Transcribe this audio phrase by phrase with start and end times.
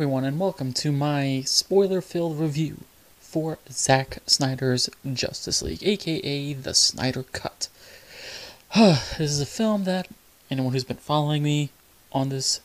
[0.00, 2.78] everyone, and welcome to my spoiler filled review
[3.18, 7.68] for Zack Snyder's Justice League, aka the Snyder Cut.
[8.74, 10.08] this is a film that
[10.50, 11.68] anyone who's been following me
[12.12, 12.62] on this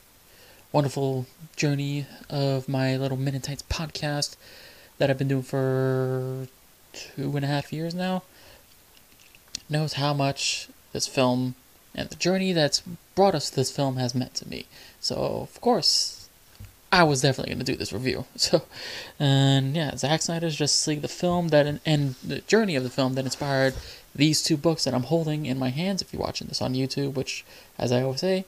[0.72, 1.26] wonderful
[1.58, 4.38] journey of my little Men In Tights podcast
[4.98, 6.48] that I've been doing for
[6.94, 8.24] two and a half years now
[9.70, 11.56] knows how much this film
[11.94, 12.82] and the journey that's
[13.14, 14.68] brought us this film has meant to me.
[15.02, 16.25] So, of course,
[16.96, 18.26] I was definitely going to do this review.
[18.38, 18.64] So,
[19.20, 23.16] and yeah, Zack Snyder's Justice League, the film that, and the journey of the film
[23.16, 23.74] that inspired
[24.14, 26.02] these two books that I'm holding in my hands.
[26.02, 27.44] If you're watching this on YouTube, which,
[27.78, 28.46] as I always say,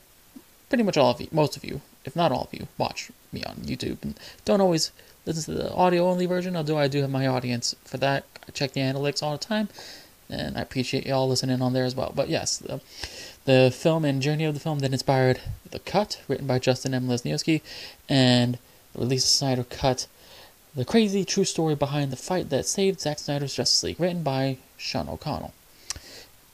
[0.68, 3.42] pretty much all of you, most of you, if not all of you, watch me
[3.44, 4.92] on YouTube and don't always
[5.26, 6.56] listen to the audio only version.
[6.56, 8.24] Although I do have my audience for that.
[8.46, 9.68] I check the analytics all the time,
[10.30, 12.12] and I appreciate y'all listening on there as well.
[12.14, 12.80] But yes, the,
[13.44, 17.08] the film and journey of the film that inspired The Cut, written by Justin M.
[17.08, 17.62] Lesniewski,
[18.08, 18.58] and
[18.92, 20.06] the release of Snyder Cut,
[20.74, 24.58] the crazy true story behind the fight that saved Zack Snyder's Justice League, written by
[24.76, 25.54] Sean O'Connell.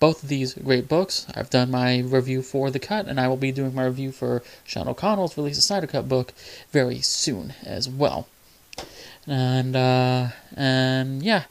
[0.00, 3.36] Both of these great books, I've done my review for The Cut, and I will
[3.36, 6.32] be doing my review for Sean O'Connell's release of Snyder Cut book
[6.72, 8.28] very soon as well.
[9.26, 11.44] And, uh, and yeah.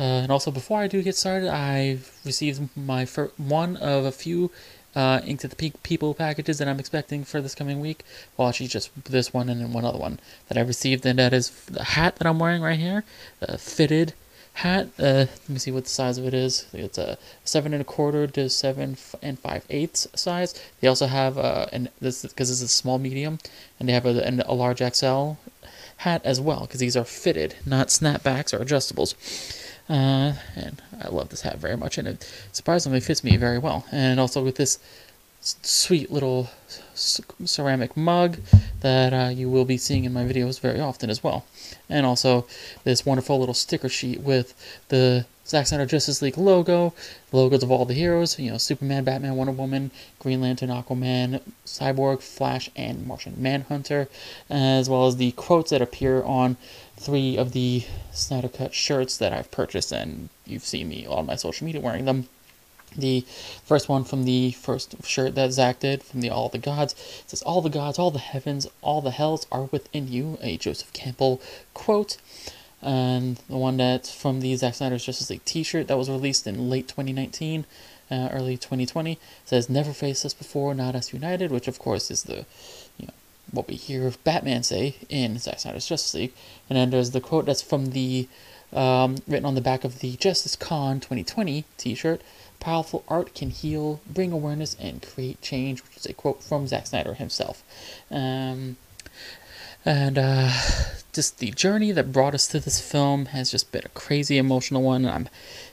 [0.00, 4.12] Uh, and also, before I do get started, I've received my fir- one of a
[4.12, 4.50] few
[4.96, 8.02] uh, Ink to the Peak People packages that I'm expecting for this coming week.
[8.36, 11.34] Well, actually, just this one and then one other one that I received, and that
[11.34, 13.04] is the hat that I'm wearing right here,
[13.40, 14.14] the fitted
[14.54, 14.88] hat.
[14.98, 16.66] Uh, let me see what the size of it is.
[16.72, 20.58] It's a seven and a quarter to seven and five eighths size.
[20.80, 23.38] They also have uh, and this because this is a small medium,
[23.78, 25.32] and they have a, a large XL
[25.98, 29.14] hat as well because these are fitted, not snapbacks or adjustables.
[29.90, 33.84] Uh, and I love this hat very much, and it surprisingly fits me very well.
[33.90, 34.78] And also with this
[35.40, 36.50] sweet little
[36.94, 38.38] ceramic mug
[38.80, 41.44] that uh, you will be seeing in my videos very often as well.
[41.88, 42.46] And also
[42.84, 44.54] this wonderful little sticker sheet with
[44.88, 46.94] the Zack Snyder Justice League logo,
[47.32, 49.90] logos of all the heroes, you know, Superman, Batman, Wonder Woman,
[50.20, 54.08] Green Lantern, Aquaman, Cyborg, Flash, and Martian Manhunter,
[54.48, 56.56] as well as the quotes that appear on
[56.96, 61.34] three of the Snyder Cut shirts that I've purchased, and you've seen me on my
[61.34, 62.28] social media wearing them.
[62.96, 63.20] The
[63.64, 67.30] first one from the first shirt that Zack did from the All the Gods it
[67.30, 70.92] says, All the gods, all the heavens, all the hells are within you, a Joseph
[70.92, 71.40] Campbell
[71.72, 72.16] quote.
[72.82, 76.46] And the one that's from the Zack Snyder's Justice League t shirt that was released
[76.46, 77.66] in late 2019,
[78.10, 82.24] uh, early 2020 says, Never faced us before, not us united, which of course is
[82.24, 82.46] the,
[82.98, 83.14] you know,
[83.50, 86.32] what we hear Batman say in Zack Snyder's Justice League.
[86.68, 88.28] And then there's the quote that's from the,
[88.72, 92.22] um, written on the back of the Justice Con 2020 t shirt
[92.60, 96.86] Powerful art can heal, bring awareness, and create change, which is a quote from Zack
[96.86, 97.64] Snyder himself.
[98.10, 98.76] Um,
[99.84, 100.50] and uh,
[101.12, 104.82] just the journey that brought us to this film has just been a crazy emotional
[104.82, 105.06] one.
[105.06, 105.28] And I'm,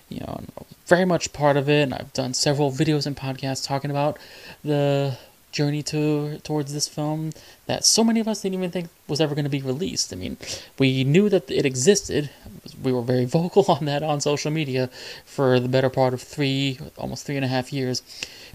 [0.07, 0.41] you know,
[0.85, 4.17] very much part of it, and I've done several videos and podcasts talking about
[4.63, 5.17] the
[5.57, 7.31] journey to towards this film
[7.65, 10.13] that so many of us didn't even think was ever going to be released.
[10.13, 10.37] I mean,
[10.77, 12.29] we knew that it existed.
[12.83, 14.89] We were very vocal on that on social media
[15.25, 18.03] for the better part of three, almost three and a half years,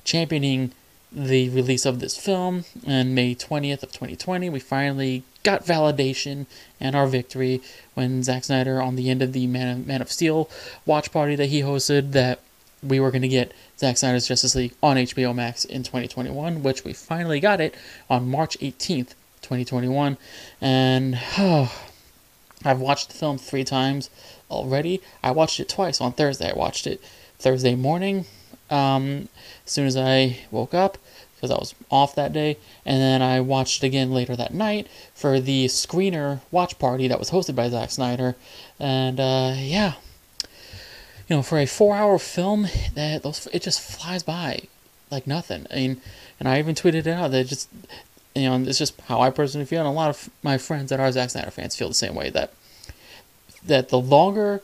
[0.05, 0.71] championing
[1.11, 2.65] the release of this film.
[2.87, 6.47] And May 20th of 2020, we finally got validation
[6.81, 7.61] and our victory
[7.95, 10.49] when Zack Snyder, on the end of the Man, Man of Steel
[10.87, 12.39] watch party that he hosted, that
[12.83, 16.85] we were going to get Zack Snyder's Justice League on HBO Max in 2021, which
[16.85, 17.75] we finally got it
[18.11, 20.17] on March 18th, 2021.
[20.61, 21.73] And oh,
[22.65, 24.11] I've watched the film three times
[24.51, 25.01] already.
[25.23, 26.51] I watched it twice on Thursday.
[26.51, 27.03] I watched it
[27.39, 28.27] Thursday morning
[28.71, 29.29] um,
[29.67, 30.99] as soon as I woke up
[31.35, 32.57] because I was off that day.
[32.87, 37.19] And then I watched it again later that night for the screener watch party that
[37.19, 38.37] was hosted by Zack Snyder.
[38.79, 39.95] And uh, yeah,
[41.29, 44.63] you know, for a four-hour film, that those it just flies by
[45.11, 45.67] like nothing.
[45.71, 46.01] I mean,
[46.39, 47.69] and I even tweeted it out that just
[48.35, 51.01] you know, it's just how I personally feel, and a lot of my friends that
[51.01, 52.31] are Zack Snyder fans feel the same way.
[52.31, 52.53] That
[53.65, 54.63] that the longer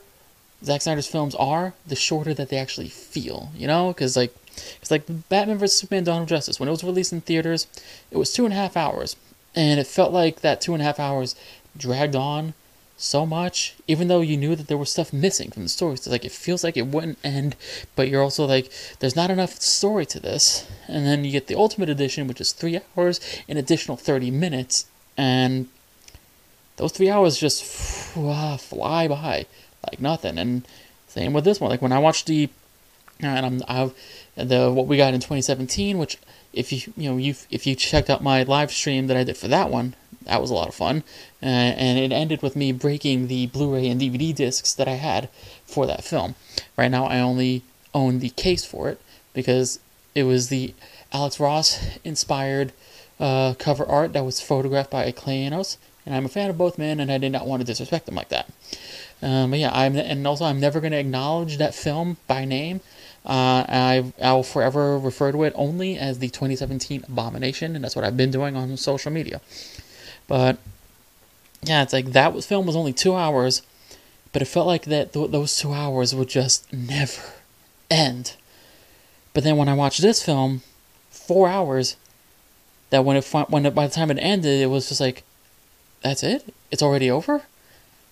[0.63, 3.51] Zack Snyder's films are, the shorter that they actually feel.
[3.55, 4.35] You know, because like
[4.81, 7.67] it's like Batman vs Superman: Dawn of Justice when it was released in theaters,
[8.11, 9.15] it was two and a half hours,
[9.55, 11.35] and it felt like that two and a half hours
[11.77, 12.53] dragged on
[12.99, 15.95] so much, even though you knew that there was stuff missing from the story.
[15.95, 17.55] So like it feels like it wouldn't end,
[17.95, 18.69] but you're also like,
[18.99, 20.67] there's not enough story to this.
[20.87, 24.85] And then you get the Ultimate Edition, which is three hours, an additional thirty minutes,
[25.17, 25.67] and
[26.75, 27.63] those three hours just
[28.17, 29.45] uh, fly by
[29.89, 30.37] like nothing.
[30.37, 30.67] And
[31.07, 31.69] same with this one.
[31.69, 32.49] Like when I watched the,
[33.21, 33.93] and I'm I've
[34.35, 36.17] the what we got in 2017, which
[36.53, 39.37] if you you know you if you checked out my live stream that I did
[39.37, 41.03] for that one, that was a lot of fun,
[41.41, 45.29] uh, and it ended with me breaking the Blu-ray and DVD discs that I had
[45.65, 46.35] for that film.
[46.77, 47.63] Right now, I only
[47.93, 49.01] own the case for it
[49.33, 49.79] because
[50.15, 50.73] it was the
[51.11, 52.73] Alex Ross inspired
[53.19, 56.77] uh, cover art that was photographed by Clay Enos, and I'm a fan of both
[56.77, 58.49] men, and I did not want to disrespect them like that.
[59.21, 62.81] Um, but yeah, I'm and also I'm never going to acknowledge that film by name.
[63.25, 67.95] Uh, I I will forever refer to it only as the 2017 Abomination, and that's
[67.95, 69.41] what I've been doing on social media.
[70.27, 70.57] But
[71.61, 73.61] yeah, it's like that was film was only two hours,
[74.31, 77.21] but it felt like that th- those two hours would just never
[77.91, 78.35] end.
[79.33, 80.61] But then when I watched this film,
[81.09, 81.97] four hours,
[82.89, 85.23] that when it when it, by the time it ended, it was just like,
[86.01, 86.53] that's it.
[86.71, 87.43] It's already over,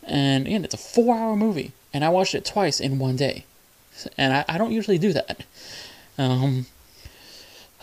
[0.03, 3.45] and again, it's a four-hour movie, and I watched it twice in one day,
[4.17, 5.43] and I, I don't usually do that.
[6.17, 6.65] Um,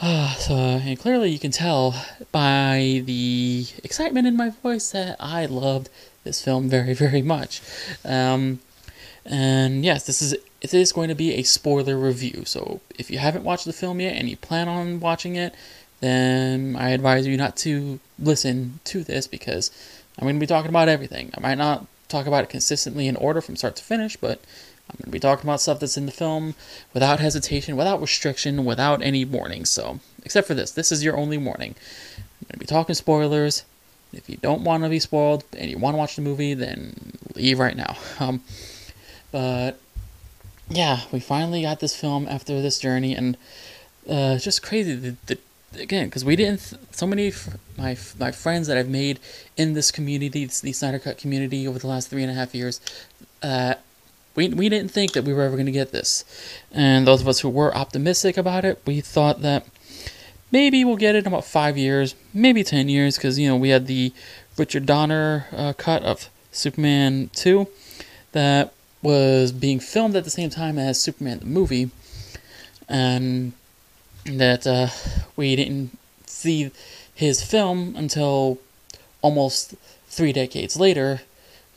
[0.38, 1.94] so and clearly you can tell
[2.32, 5.88] by the excitement in my voice that I loved
[6.25, 7.62] this film very very much.
[8.05, 8.61] Um,
[9.25, 12.44] and yes, this is it is going to be a spoiler review.
[12.46, 15.55] So if you haven't watched the film yet and you plan on watching it,
[16.00, 19.70] then I advise you not to listen to this because
[20.19, 21.31] I'm going to be talking about everything.
[21.37, 24.40] I might not talk about it consistently in order from start to finish, but
[24.94, 26.55] I'm going to be talking about stuff that's in the film
[26.93, 29.69] without hesitation, without restriction, without any warnings.
[29.70, 31.75] So, except for this, this is your only warning.
[32.17, 33.64] I'm going to be talking spoilers.
[34.12, 37.12] If you don't want to be spoiled and you want to watch the movie, then
[37.35, 37.96] leave right now.
[38.20, 38.43] Um,
[39.32, 39.81] but
[40.70, 43.37] yeah, we finally got this film after this journey, and
[44.08, 44.94] uh, just crazy.
[44.94, 45.38] The, the
[45.81, 46.61] again, because we didn't.
[46.61, 49.19] Th- so many f- my my friends that I've made
[49.56, 52.81] in this community, the Snyder Cut community, over the last three and a half years,
[53.43, 53.75] uh,
[54.34, 56.25] we we didn't think that we were ever going to get this,
[56.72, 59.66] and those of us who were optimistic about it, we thought that
[60.50, 63.70] maybe we'll get it in about five years, maybe ten years, because you know we
[63.70, 64.12] had the
[64.56, 67.69] Richard Donner uh, cut of Superman two
[68.32, 68.72] that
[69.02, 71.90] was being filmed at the same time as Superman the movie,
[72.88, 73.52] and
[74.25, 74.88] that uh,
[75.37, 76.70] we didn't see
[77.14, 78.58] his film until
[79.22, 79.75] almost
[80.08, 81.20] three decades later.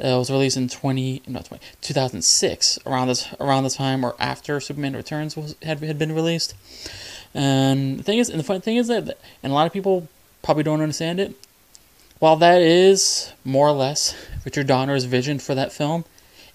[0.03, 4.15] Uh, it was released in 20, no, 20, 2006, around this around the time or
[4.19, 6.53] after Superman Returns was had, had been released.
[7.33, 10.07] And the thing is, and the funny thing is that, and a lot of people
[10.43, 11.33] probably don't understand it.
[12.19, 16.05] While that is more or less Richard Donner's vision for that film,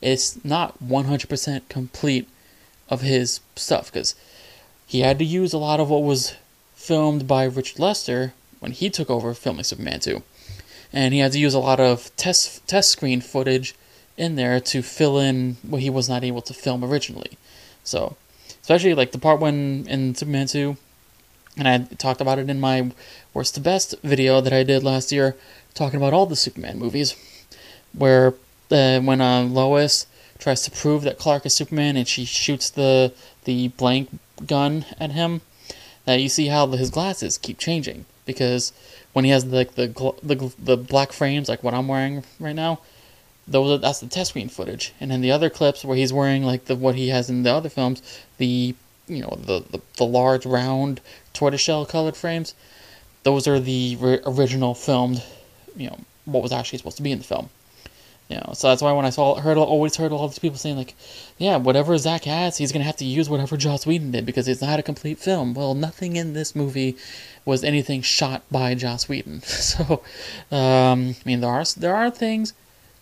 [0.00, 2.28] it's not 100% complete
[2.88, 4.14] of his stuff because
[4.86, 6.34] he had to use a lot of what was
[6.74, 10.22] filmed by Richard Lester when he took over filming Superman 2.
[10.92, 13.74] And he had to use a lot of test test screen footage
[14.16, 17.38] in there to fill in what he was not able to film originally.
[17.82, 18.16] So,
[18.60, 20.76] especially like the part when in Superman 2,
[21.56, 22.92] and I talked about it in my
[23.34, 25.36] worst to best video that I did last year,
[25.74, 27.16] talking about all the Superman movies,
[27.92, 28.34] where
[28.70, 30.06] uh, when uh, Lois
[30.38, 33.12] tries to prove that Clark is Superman and she shoots the
[33.44, 34.08] the blank
[34.46, 35.40] gun at him,
[36.04, 38.72] that you see how his glasses keep changing because
[39.12, 39.88] when he has like the,
[40.22, 42.80] the, the black frames like what I'm wearing right now,
[43.46, 46.66] those that's the test screen footage, and in the other clips where he's wearing like
[46.66, 48.02] the what he has in the other films,
[48.38, 48.74] the
[49.08, 51.00] you know the the, the large round
[51.32, 52.54] tortoiseshell colored frames,
[53.24, 55.22] those are the original filmed,
[55.76, 57.50] you know what was actually supposed to be in the film.
[58.36, 60.94] Know, so that's why when I saw heard always heard all these people saying like,
[61.38, 64.62] yeah, whatever Zack has, he's gonna have to use whatever Joss Whedon did because it's
[64.62, 65.54] not a complete film.
[65.54, 66.96] Well, nothing in this movie
[67.44, 69.42] was anything shot by Joss Whedon.
[69.72, 70.02] So,
[70.50, 72.52] um, I mean, there are there are things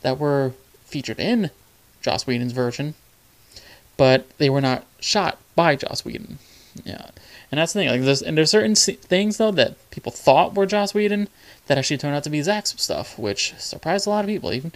[0.03, 0.53] that were
[0.85, 1.51] featured in
[2.01, 2.95] Joss Whedon's version,
[3.97, 6.39] but they were not shot by Joss Whedon.
[6.85, 7.11] Yeah,
[7.51, 7.89] and that's the thing.
[7.89, 11.29] Like, there's and there's certain things though that people thought were Joss Whedon
[11.71, 14.53] that actually turned out to be Zack's stuff, which surprised a lot of people.
[14.53, 14.73] Even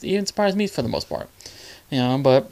[0.00, 1.28] even surprised me for the most part.
[1.90, 2.50] You know, but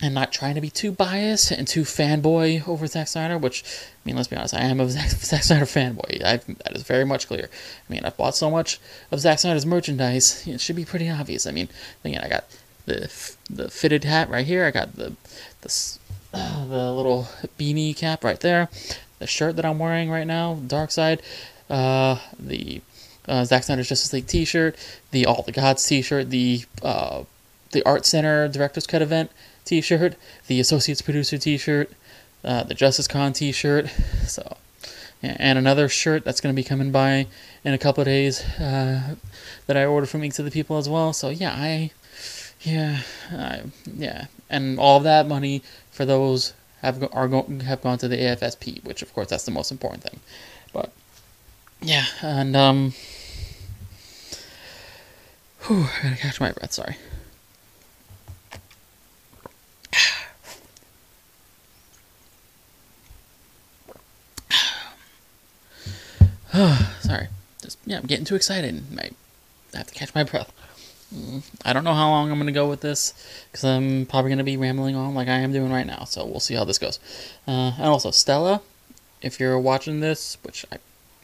[0.00, 4.00] and not trying to be too biased and too fanboy over Zack Snyder, which, I
[4.04, 6.22] mean, let's be honest, I am a Zack, Zack Snyder fanboy.
[6.22, 7.48] I've, that is very much clear.
[7.88, 8.78] I mean, I've bought so much
[9.10, 11.44] of Zack Snyder's merchandise, it should be pretty obvious.
[11.44, 11.68] I mean,
[12.04, 12.44] again, I got
[12.86, 13.10] the
[13.50, 14.64] the fitted hat right here.
[14.64, 15.16] I got the
[15.62, 15.98] the,
[16.32, 17.26] uh, the little
[17.58, 18.68] beanie cap right there.
[19.18, 21.18] The shirt that I'm wearing right now, Darkseid.
[21.68, 22.80] Uh, the
[23.28, 24.76] uh, Zack Snyder's Justice League T-shirt,
[25.10, 27.24] the All the Gods T-shirt, the uh,
[27.70, 29.30] the Art Center Director's Cut event
[29.64, 30.16] T-shirt,
[30.46, 31.90] the Associates Producer T-shirt,
[32.44, 33.88] uh, the Justice Con T-shirt,
[34.26, 34.56] so
[35.22, 37.26] and another shirt that's going to be coming by
[37.64, 39.16] in a couple of days uh,
[39.66, 41.12] that I ordered from Ink to the People as well.
[41.12, 41.90] So yeah, I
[42.62, 43.00] yeah
[43.32, 43.62] I,
[43.96, 48.84] yeah, and all that money for those have are go- have gone to the AFSP,
[48.84, 50.20] which of course that's the most important thing.
[50.72, 50.92] But
[51.80, 52.94] yeah, and um,
[55.68, 56.72] whew, I gotta catch my breath.
[56.72, 56.96] Sorry.
[66.54, 67.28] Oh, sorry,
[67.62, 68.82] just yeah, I'm getting too excited.
[68.98, 70.50] I have to catch my breath.
[71.14, 73.12] Mm, I don't know how long I'm gonna go with this
[73.50, 76.04] because I'm probably gonna be rambling on like I am doing right now.
[76.04, 76.98] So we'll see how this goes.
[77.46, 78.62] Uh, and also Stella,
[79.20, 80.78] if you're watching this, which I,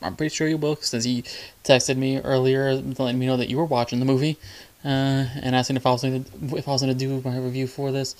[0.04, 1.22] I'm pretty sure you will, since he
[1.64, 4.36] texted me earlier letting me know that you were watching the movie.
[4.84, 6.24] Uh, and asking if I was gonna,
[6.56, 8.14] if I was going to do my review for this.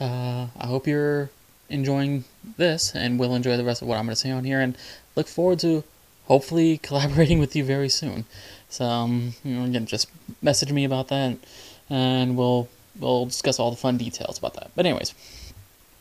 [0.00, 1.30] Uh, I hope you're
[1.68, 2.24] enjoying
[2.56, 4.76] this and will enjoy the rest of what I'm going to say on here, and
[5.14, 5.84] look forward to
[6.26, 8.24] hopefully collaborating with you very soon.
[8.68, 10.10] So um, you know, again, just
[10.42, 11.38] message me about that,
[11.88, 12.68] and we'll
[12.98, 14.70] we'll discuss all the fun details about that.
[14.74, 15.14] But anyways,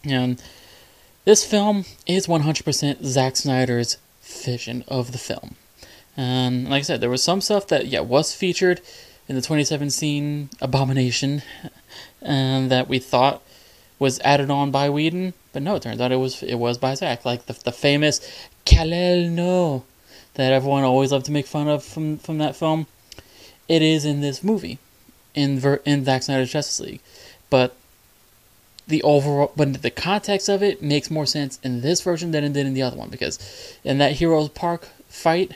[0.04, 0.42] and
[1.26, 5.56] this film is 100% Zack Snyder's vision of the film.
[6.16, 8.82] And like I said, there was some stuff that yeah was featured
[9.28, 11.44] in the 2017 Abomination,
[12.22, 13.44] and that we thought
[14.00, 16.94] was added on by Whedon, but no, it turns out it was it was by
[16.94, 18.20] Zack, like the the famous
[18.66, 19.84] Kal-El no
[20.36, 22.88] that everyone always loved to make fun of from from that film.
[23.68, 24.80] It is in this movie,
[25.36, 27.02] in ver- in Zack Snyder's Justice League,
[27.50, 27.76] but
[28.88, 32.54] the overall but the context of it makes more sense in this version than it
[32.54, 33.38] did in the other one because
[33.84, 35.54] in that Heroes Park fight,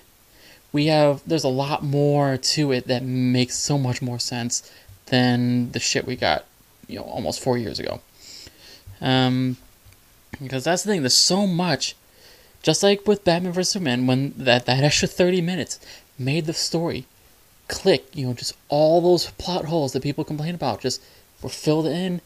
[0.73, 4.69] we have there's a lot more to it that makes so much more sense
[5.07, 6.45] than the shit we got,
[6.88, 8.01] you know, almost four years ago.
[9.01, 9.57] Um,
[10.41, 11.01] because that's the thing.
[11.01, 11.95] There's so much,
[12.63, 15.79] just like with Batman vs Superman, when that that extra thirty minutes
[16.17, 17.05] made the story
[17.67, 18.15] click.
[18.15, 21.01] You know, just all those plot holes that people complain about just
[21.41, 22.21] were filled in,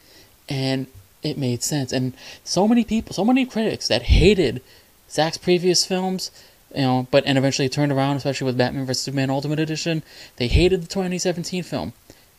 [0.47, 0.87] and
[1.25, 1.91] it made sense.
[1.91, 2.13] And
[2.43, 4.61] so many people, so many critics that hated
[5.09, 6.29] Zack's previous films,
[6.73, 10.03] you know, but and eventually turned around, especially with Batman vs Superman Ultimate Edition.
[10.37, 11.93] They hated the 2017 film,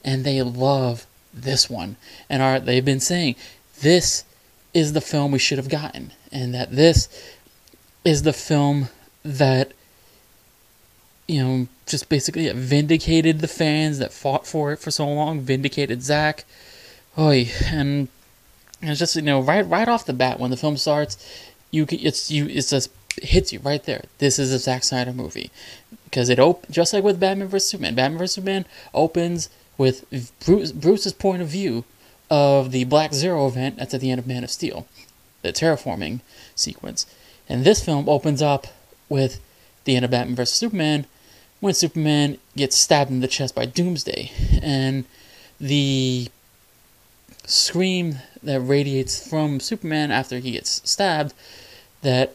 [0.04, 1.96] and they love this one,
[2.30, 3.34] and are they've been saying
[3.80, 4.24] this
[4.72, 7.08] is the film we should have gotten, and that this
[8.04, 8.88] is the film
[9.24, 9.72] that
[11.26, 16.02] you know just basically vindicated the fans that fought for it for so long, vindicated
[16.02, 16.44] Zack.
[17.18, 18.08] Oy, and
[18.82, 21.16] it's just you know right right off the bat when the film starts,
[21.70, 22.90] you it's you it's just
[23.22, 24.04] hits you right there.
[24.18, 25.50] This is a Zack Snyder movie
[26.04, 27.94] because it op- just like with Batman vs Superman.
[27.94, 28.64] Batman vs Superman
[28.94, 30.04] opens with
[30.44, 31.84] Bruce, Bruce's point of view
[32.30, 34.86] of the Black Zero event that's at the end of Man of Steel,
[35.42, 36.20] the terraforming
[36.54, 37.06] sequence.
[37.48, 38.66] And this film opens up
[39.08, 39.40] with
[39.84, 41.06] the end of Batman vs Superman
[41.60, 44.30] when Superman gets stabbed in the chest by Doomsday,
[44.60, 45.04] and
[45.58, 46.28] the
[47.46, 51.32] scream that radiates from Superman after he gets stabbed
[52.02, 52.34] that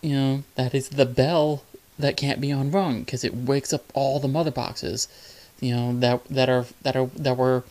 [0.00, 1.62] you know that is the bell
[1.98, 5.08] that can't be unrung because it wakes up all the mother boxes
[5.60, 7.62] you know that that are that are that were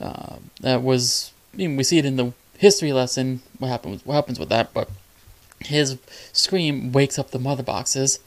[0.00, 4.14] uh, that was I mean, we see it in the history lesson what happens what
[4.14, 4.90] happens with that but
[5.60, 5.98] his
[6.32, 8.20] scream wakes up the mother boxes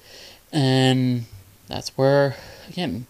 [0.52, 1.26] and
[1.68, 2.36] that's where
[2.68, 3.06] again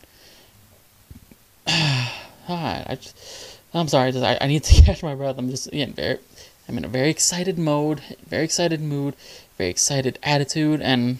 [1.67, 6.19] I just, I'm sorry I, I need to catch my breath I'm just again very
[6.67, 9.15] I'm in a very excited mode very excited mood
[9.57, 11.19] very excited attitude and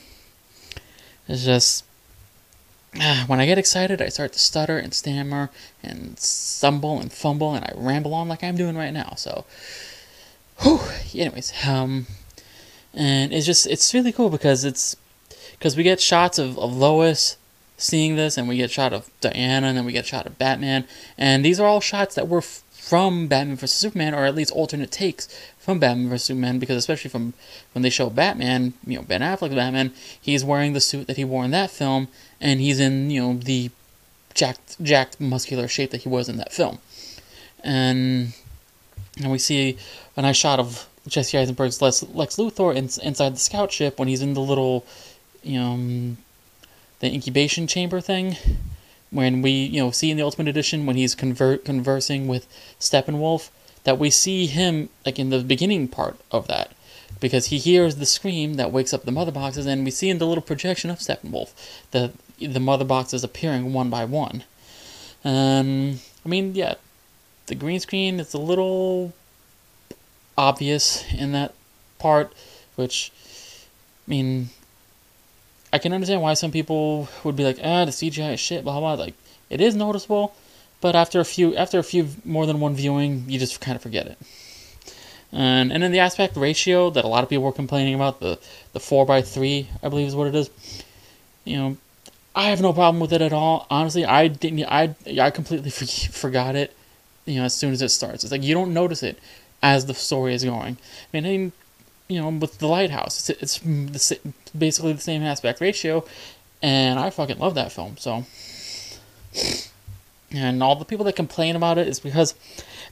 [1.27, 1.85] it's just
[2.99, 5.49] uh, when I get excited, I start to stutter and stammer
[5.81, 9.13] and stumble and fumble, and I ramble on like I'm doing right now.
[9.17, 9.45] So,
[10.59, 10.79] whew.
[11.15, 12.05] Anyways, um,
[12.93, 14.95] and it's just it's really cool because it's
[15.53, 17.37] because we get shots of, of Lois
[17.83, 20.85] seeing this, and we get shot of Diana, and then we get shot of Batman,
[21.17, 24.51] and these are all shots that were f- from Batman vs Superman, or at least
[24.51, 27.33] alternate takes from Batman vs Superman, because especially from
[27.73, 31.25] when they show Batman, you know Ben Affleck's Batman, he's wearing the suit that he
[31.25, 32.07] wore in that film,
[32.41, 33.69] and he's in you know the
[34.33, 36.79] jacked, jacked, muscular shape that he was in that film,
[37.63, 38.33] and
[39.21, 39.77] and we see
[40.17, 44.07] a nice shot of Jesse Eisenberg's Lex, Lex Luthor in, inside the scout ship when
[44.07, 44.85] he's in the little,
[45.43, 46.15] you know,
[47.03, 48.37] the incubation chamber thing.
[49.11, 52.47] When we, you know, see in the Ultimate Edition when he's convert conversing with
[52.79, 53.49] Steppenwolf,
[53.83, 56.71] that we see him like in the beginning part of that,
[57.19, 60.17] because he hears the scream that wakes up the mother boxes, and we see in
[60.17, 61.51] the little projection of Steppenwolf
[61.91, 64.45] the the mother boxes appearing one by one.
[65.25, 66.75] Um, I mean, yeah,
[67.47, 69.13] the green screen is a little
[70.37, 71.53] obvious in that
[71.99, 72.33] part,
[72.75, 73.11] which,
[74.07, 74.49] I mean,
[75.73, 78.79] I can understand why some people would be like, ah, the CGI is shit, blah
[78.79, 78.93] blah.
[78.93, 79.15] Like,
[79.49, 80.35] it is noticeable,
[80.81, 83.81] but after a few, after a few more than one viewing, you just kind of
[83.81, 84.17] forget it.
[85.31, 88.39] And and then the aspect ratio that a lot of people were complaining about the
[88.73, 90.51] the four by three, I believe is what it is.
[91.43, 91.77] You know,
[92.35, 93.65] I have no problem with it at all.
[93.71, 94.65] Honestly, I didn't.
[94.65, 96.75] I I completely for, forgot it.
[97.25, 99.17] You know, as soon as it starts, it's like you don't notice it
[99.63, 100.77] as the story is going.
[101.11, 101.51] I mean
[102.07, 106.05] you know, with the lighthouse, it's, it's the, basically the same aspect ratio,
[106.61, 107.97] and I fucking love that film.
[107.97, 108.25] So,
[110.31, 112.35] and all the people that complain about it is because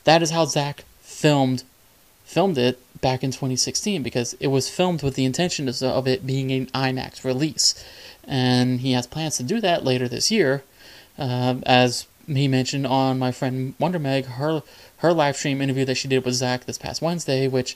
[0.03, 1.63] that is how Zack filmed
[2.23, 6.49] filmed it back in 2016 because it was filmed with the intention of it being
[6.51, 7.83] an IMAX release,
[8.23, 10.63] and he has plans to do that later this year,
[11.17, 14.63] uh, as he mentioned on my friend Wonder Meg her
[14.97, 17.75] her live stream interview that she did with Zack this past Wednesday, which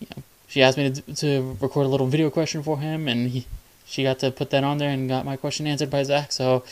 [0.00, 0.22] you know,
[0.54, 3.44] she asked me to, to record a little video question for him, and he,
[3.84, 6.30] she got to put that on there and got my question answered by Zack.
[6.30, 6.62] So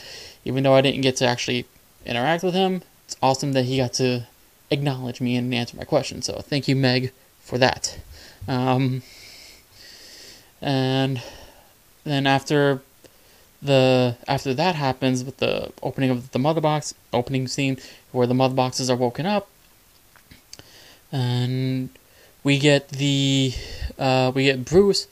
[0.45, 1.65] even though I didn't get to actually
[2.05, 4.25] interact with him, it's awesome that he got to
[4.71, 6.21] acknowledge me and answer my question.
[6.21, 7.11] So thank you, Meg,
[7.41, 7.99] for that.
[8.47, 9.01] Um,
[10.61, 11.21] and
[12.05, 12.81] then after
[13.61, 17.77] the after that happens with the opening of the mother box opening scene
[18.13, 19.49] where the mother boxes are woken up
[21.11, 21.89] and
[22.43, 23.53] we get the
[23.97, 25.07] uh, we get Bruce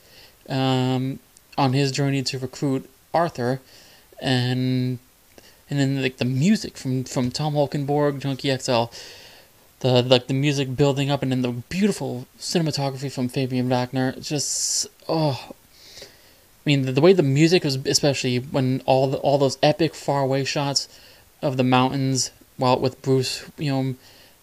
[0.50, 1.20] um,
[1.58, 3.62] on his journey to recruit Arthur,
[4.22, 5.00] and
[5.70, 8.86] and then like the music from from Tom Holkenborg, Junkie XL,
[9.80, 14.14] the like the music building up, and then the beautiful cinematography from Fabian Wagner.
[14.20, 15.54] Just oh,
[16.02, 16.06] I
[16.66, 20.44] mean the, the way the music was, especially when all the all those epic faraway
[20.44, 20.90] shots
[21.42, 23.96] of the mountains, while with Bruce, you know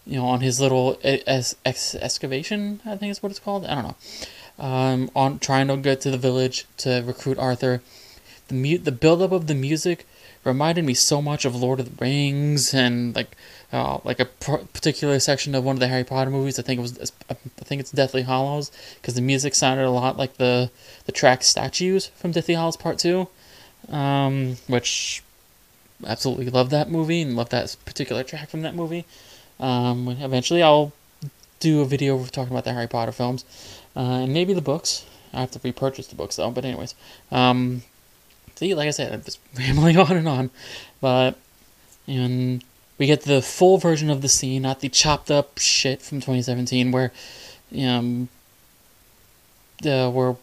[0.08, 3.66] you know, on his little es- ex- excavation, I think is what it's called.
[3.66, 3.96] I don't know.
[4.58, 7.82] Um, on trying to get to the village to recruit Arthur.
[8.48, 10.06] The mu- the buildup of the music
[10.42, 13.36] reminded me so much of Lord of the Rings and like
[13.72, 16.58] uh, like a pr- particular section of one of the Harry Potter movies.
[16.58, 20.16] I think it was I think it's Deathly Hallows because the music sounded a lot
[20.16, 20.70] like the
[21.04, 23.28] the track Statues from Deathly Hallows Part Two,
[23.90, 25.22] um, which
[26.06, 29.04] absolutely love that movie and love that particular track from that movie.
[29.60, 30.92] Um, eventually, I'll
[31.60, 33.44] do a video talking about the Harry Potter films
[33.96, 35.04] uh, and maybe the books.
[35.32, 36.50] I have to repurchase the books though.
[36.50, 36.94] But anyways,
[37.30, 37.82] um,
[38.54, 40.50] see, like I said, I'm just rambling on and on.
[41.00, 41.36] But
[42.06, 42.64] and
[42.96, 46.90] we get the full version of the scene, not the chopped up shit from 2017,
[46.92, 47.12] where
[47.78, 48.28] um,
[49.82, 50.36] the where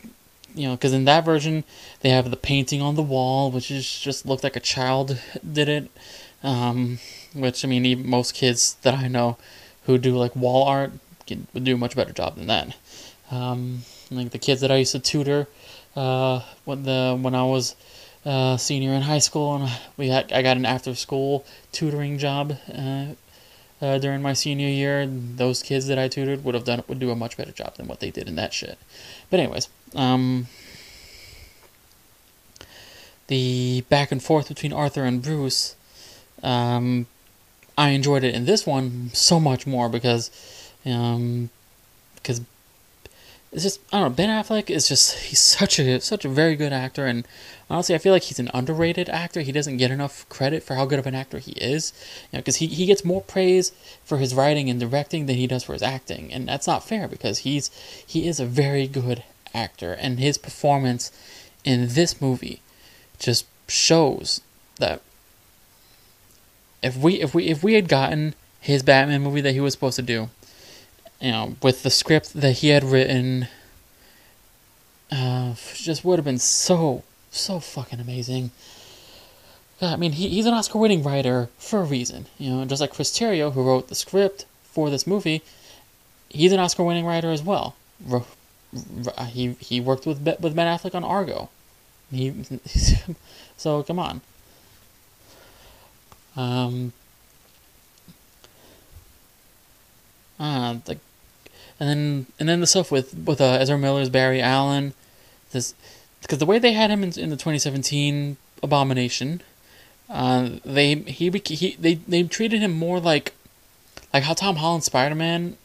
[0.53, 1.63] you know, because in that version
[2.01, 5.19] they have the painting on the wall, which is just looked like a child
[5.53, 5.91] did it.
[6.45, 6.99] Um,
[7.33, 9.37] which I mean, even most kids that I know
[9.85, 10.91] who do like wall art
[11.25, 12.75] can, do a much better job than that.
[13.31, 13.81] Um,
[14.11, 15.47] like the kids that I used to tutor
[15.95, 17.75] uh, when the when I was
[18.25, 22.57] uh, senior in high school, and we had, I got an after school tutoring job
[22.71, 23.05] uh,
[23.81, 25.07] uh, during my senior year.
[25.07, 27.87] Those kids that I tutored would have done would do a much better job than
[27.87, 28.77] what they did in that shit.
[29.29, 30.47] But anyways, um,
[33.27, 35.75] the back and forth between Arthur and Bruce.
[36.45, 37.07] Um,
[37.77, 40.31] I enjoyed it in this one so much more because,
[40.85, 41.49] um,
[42.15, 42.41] because
[43.51, 46.55] it's just I don't know Ben Affleck is just he's such a such a very
[46.55, 47.25] good actor and
[47.69, 49.41] honestly I feel like he's an underrated actor.
[49.41, 51.93] He doesn't get enough credit for how good of an actor he is,
[52.31, 53.71] you know, because he he gets more praise
[54.03, 57.07] for his writing and directing than he does for his acting, and that's not fair
[57.07, 57.71] because he's
[58.05, 61.11] he is a very good actor and his performance
[61.63, 62.61] in this movie
[63.17, 64.41] just shows
[64.79, 65.01] that
[66.85, 69.95] if we if we if we had gotten his Batman movie that he was supposed
[69.95, 70.29] to do,
[71.19, 73.47] you know, with the script that he had written,
[75.11, 78.51] uh, just would have been so so fucking amazing.
[79.81, 83.11] I mean, he, he's an Oscar-winning writer for a reason, you know, just like Chris
[83.11, 85.41] Terrio, who wrote the script for this movie,
[86.29, 87.75] he's an Oscar-winning writer as well.
[89.29, 91.49] He he worked with with Ben Affleck on Argo.
[92.11, 92.33] He
[93.57, 94.21] so come on.
[96.35, 96.93] Um,
[100.39, 100.97] uh, the,
[101.79, 104.93] and then and then the stuff with with uh, Ezra Miller's Barry Allen,
[105.51, 105.73] this
[106.21, 109.41] because the way they had him in, in the 2017 Abomination,
[110.09, 113.33] uh, they he, he they they treated him more like
[114.13, 115.57] like how Tom Holland Spider Man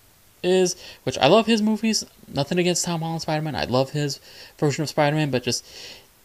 [0.42, 2.04] is, which I love his movies.
[2.28, 3.56] Nothing against Tom Holland Spider Man.
[3.56, 4.20] I love his
[4.58, 5.64] version of Spider Man, but just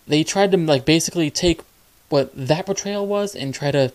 [0.07, 1.61] they tried to like basically take
[2.09, 3.91] what that portrayal was and try to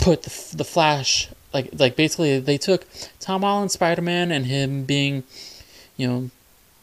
[0.00, 2.86] put the, the Flash like like basically they took
[3.18, 5.24] Tom Holland Spider Man and him being,
[5.96, 6.30] you know,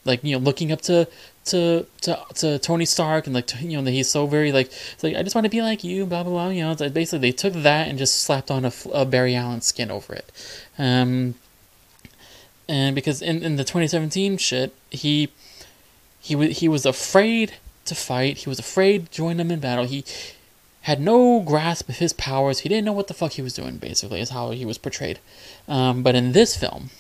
[0.06, 1.08] like you know looking up to
[1.46, 5.16] to to, to Tony Stark and like you know that he's so very like like
[5.16, 7.32] I just want to be like you blah blah blah you know like basically they
[7.32, 10.32] took that and just slapped on a, a Barry Allen skin over it,
[10.78, 11.36] um,
[12.68, 15.30] and because in, in the 2017 shit, he
[16.20, 17.54] he was he was afraid
[17.86, 18.40] to fight.
[18.40, 19.86] He was afraid to join them in battle.
[19.86, 20.04] He
[20.88, 22.60] had no grasp of his powers.
[22.60, 23.76] He didn't know what the fuck he was doing.
[23.76, 25.20] Basically, is how he was portrayed.
[25.68, 26.92] Um, but in this film,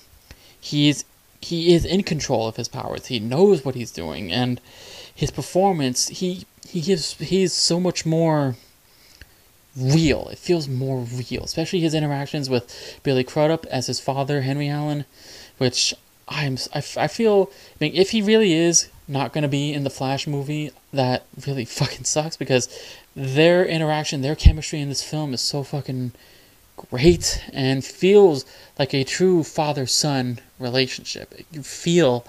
[0.60, 1.06] he's
[1.39, 3.06] he is in control of his powers.
[3.06, 4.60] He knows what he's doing, and
[5.15, 8.58] his performance he he gives he's so much more
[9.78, 10.28] real.
[10.28, 15.06] It feels more real, especially his interactions with Billy Crudup as his father, Henry Allen,
[15.60, 15.93] which
[16.28, 19.89] I'm I, I feel I mean if he really is not to be in the
[19.89, 22.67] Flash movie, that really fucking sucks because
[23.17, 26.12] their interaction, their chemistry in this film is so fucking
[26.75, 28.45] great and feels
[28.77, 31.34] like a true father son relationship.
[31.51, 32.27] You feel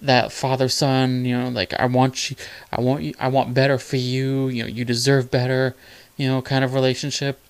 [0.00, 2.36] that father son, you know, like I want you,
[2.72, 4.46] I want you, I want better for you.
[4.46, 5.74] You know, you deserve better.
[6.16, 7.40] You know, kind of relationship.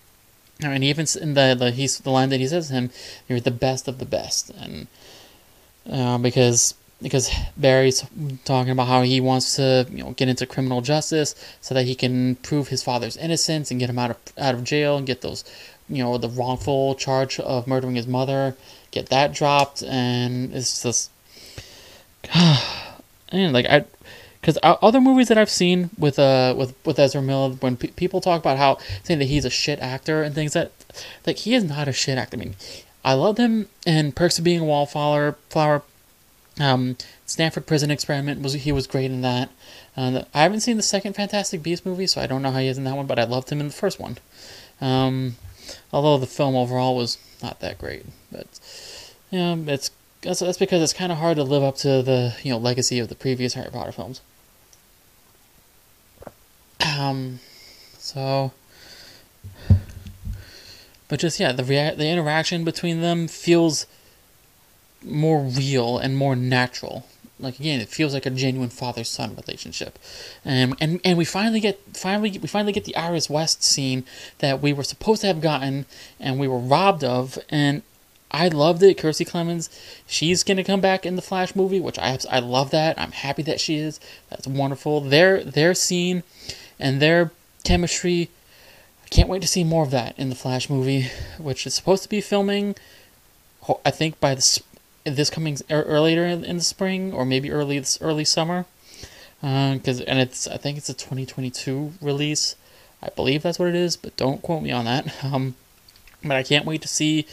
[0.62, 2.90] And even in the the he's the line that he says to him,
[3.28, 4.86] "You're the best of the best," and
[5.90, 8.04] uh, because because Barry's
[8.44, 11.94] talking about how he wants to you know get into criminal justice so that he
[11.94, 15.20] can prove his father's innocence and get him out of out of jail and get
[15.20, 15.44] those
[15.88, 18.56] you know the wrongful charge of murdering his mother
[18.90, 19.82] get that dropped.
[19.82, 21.10] And it's just
[22.34, 23.84] and like I
[24.40, 28.20] because other movies that I've seen with uh with with Ezra Miller when pe- people
[28.20, 30.72] talk about how saying that he's a shit actor and things that
[31.26, 32.36] like he is not a shit actor.
[32.36, 32.54] I mean
[33.04, 35.82] I loved him in Perks of Being a Wallflower flower
[36.60, 39.50] um, Stanford Prison Experiment was he was great in that.
[39.96, 42.68] Uh, I haven't seen the second Fantastic Beast movie, so I don't know how he
[42.68, 44.18] is in that one, but I loved him in the first one.
[44.80, 45.36] Um,
[45.92, 48.46] although the film overall was not that great, but
[49.30, 49.90] you know, it's
[50.22, 52.98] that's, that's because it's kind of hard to live up to the you know legacy
[52.98, 54.20] of the previous Harry Potter films.
[56.98, 57.40] Um,
[57.98, 58.52] so,
[61.08, 63.86] but just yeah, the rea- the interaction between them feels
[65.02, 67.06] more real and more natural.
[67.40, 69.96] Like again, it feels like a genuine father-son relationship,
[70.44, 74.04] um, and and we finally get finally we finally get the Iris West scene
[74.38, 75.86] that we were supposed to have gotten
[76.18, 77.82] and we were robbed of, and
[78.30, 78.98] I loved it.
[78.98, 79.68] Kiersey Clemons,
[80.06, 82.98] she's gonna come back in the Flash movie, which I I love that.
[82.98, 84.00] I'm happy that she is.
[84.30, 85.00] That's wonderful.
[85.00, 86.24] Their their scene
[86.80, 87.30] and their
[87.62, 88.30] chemistry.
[89.04, 91.08] I can't wait to see more of that in the Flash movie,
[91.38, 92.74] which is supposed to be filming.
[93.84, 94.60] I think by the
[95.16, 98.66] this coming earlier in the spring or maybe early this early summer
[99.40, 102.56] because uh, and it's I think it's a 2022 release.
[103.02, 105.14] I believe that's what it is, but don't quote me on that.
[105.24, 105.54] Um,
[106.24, 107.26] but I can't wait to see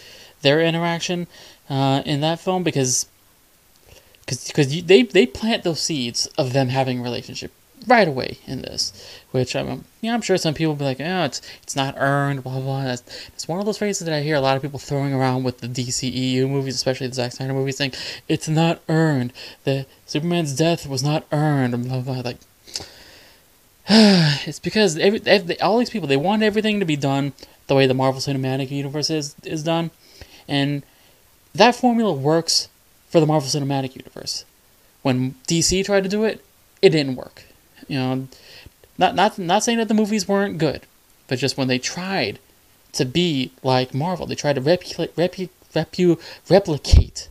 [0.44, 1.26] their interaction
[1.72, 3.08] uh, in that film because
[4.28, 7.52] because they they plant those seeds of them having a relationship
[7.88, 8.94] right away in this,
[9.32, 12.44] which I'm yeah I'm sure some people will be like, oh, it's it's not earned,
[12.44, 12.84] blah blah.
[12.84, 15.44] That's it's one of those phrases that I hear a lot of people throwing around
[15.44, 17.94] with the DCEU movies, especially the Zack Snyder movies, saying
[18.28, 19.34] it's not earned.
[19.64, 22.22] The Superman's death was not earned, and blah blah.
[22.22, 22.38] Like
[23.90, 27.34] it's because every, every, all these people they want everything to be done
[27.68, 29.92] the way the Marvel Cinematic Universe is is done,
[30.48, 30.84] and
[31.54, 32.68] that formula works
[33.10, 34.44] for the Marvel Cinematic Universe.
[35.04, 36.44] When DC tried to do it,
[36.82, 37.45] it didn't work.
[37.88, 38.28] You know,
[38.98, 40.82] not not not saying that the movies weren't good,
[41.28, 42.40] but just when they tried
[42.94, 46.20] to be like Marvel, they tried to replicate repu, repu,
[46.50, 47.30] replicate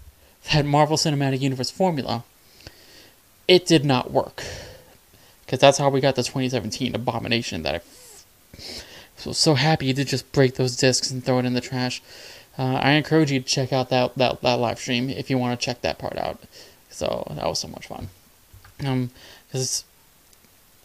[0.53, 2.25] that Marvel Cinematic Universe formula.
[3.47, 4.43] It did not work
[5.45, 7.81] because that's how we got the 2017 Abomination that I
[9.27, 12.03] was so happy to just break those discs and throw it in the trash.
[12.59, 15.59] Uh, I encourage you to check out that, that that live stream if you want
[15.59, 16.41] to check that part out.
[16.91, 18.09] So that was so much fun.
[18.85, 19.11] Um,
[19.47, 19.85] because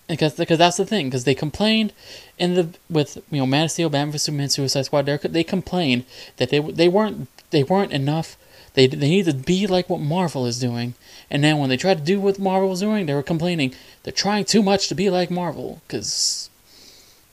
[0.09, 1.93] because because that's the thing because they complained
[2.37, 5.05] in the with you know Man of Steel, Batman vs Superman, Suicide Squad.
[5.05, 6.05] They complained
[6.37, 8.35] that they they weren't they weren't enough.
[8.73, 10.95] They they need to be like what Marvel is doing.
[11.29, 14.11] And then when they tried to do what Marvel was doing, they were complaining they're
[14.11, 16.49] trying too much to be like Marvel because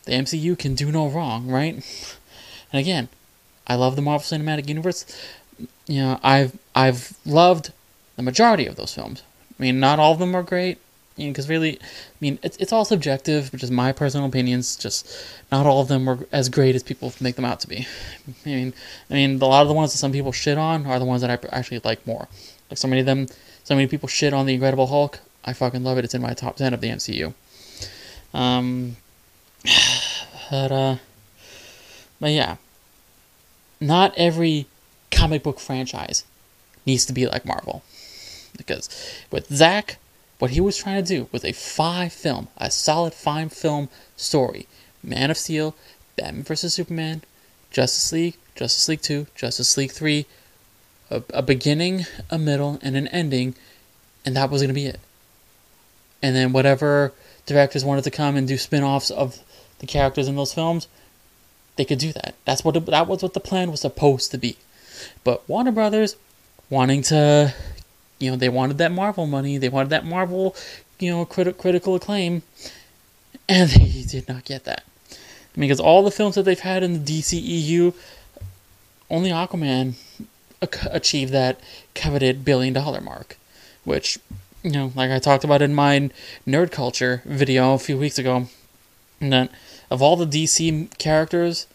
[0.04, 1.74] the MCU can do no wrong, right?
[2.72, 3.08] And again,
[3.66, 5.06] I love the Marvel Cinematic Universe.
[5.86, 7.72] You know, I've I've loved
[8.16, 9.22] the majority of those films.
[9.58, 10.78] I mean, not all of them are great
[11.16, 14.76] you know, because really, I mean, it's it's all subjective, which is my personal opinions.
[14.76, 15.08] Just
[15.50, 17.86] not all of them were as great as people make them out to be.
[18.44, 18.74] I mean,
[19.10, 21.22] I mean, a lot of the ones that some people shit on are the ones
[21.22, 22.28] that I actually like more.
[22.70, 23.28] Like so many of them,
[23.64, 25.20] so many people shit on the Incredible Hulk.
[25.44, 26.04] I fucking love it.
[26.04, 27.32] It's in my top ten of the MCU.
[28.34, 28.96] Um,
[30.50, 30.96] but uh,
[32.20, 32.56] but yeah,
[33.80, 34.66] not every
[35.10, 36.24] comic book franchise
[36.84, 37.82] needs to be like Marvel,
[38.58, 38.90] because
[39.30, 39.96] with Zack
[40.38, 44.66] what he was trying to do was a five film, a solid five film story.
[45.02, 45.74] Man of Steel,
[46.16, 46.74] Batman vs.
[46.74, 47.22] Superman,
[47.70, 50.26] Justice League, Justice League 2, Justice League 3,
[51.10, 53.54] a, a beginning, a middle, and an ending,
[54.24, 55.00] and that was going to be it.
[56.22, 57.12] And then whatever
[57.44, 59.38] directors wanted to come and do spin-offs of
[59.78, 60.88] the characters in those films,
[61.76, 62.34] they could do that.
[62.44, 64.56] That's what that was what the plan was supposed to be.
[65.22, 66.16] But Warner Brothers
[66.70, 67.54] wanting to
[68.18, 70.54] you know, they wanted that Marvel money, they wanted that Marvel,
[70.98, 72.42] you know, crit- critical acclaim,
[73.48, 74.84] and they did not get that.
[75.10, 77.94] I mean, Because all the films that they've had in the DCEU,
[79.10, 79.94] only Aquaman
[80.90, 81.60] achieved that
[81.94, 83.36] coveted billion dollar mark,
[83.84, 84.18] which,
[84.62, 86.10] you know, like I talked about in my
[86.46, 88.48] nerd culture video a few weeks ago,
[89.20, 89.50] that
[89.90, 91.66] of all the DC characters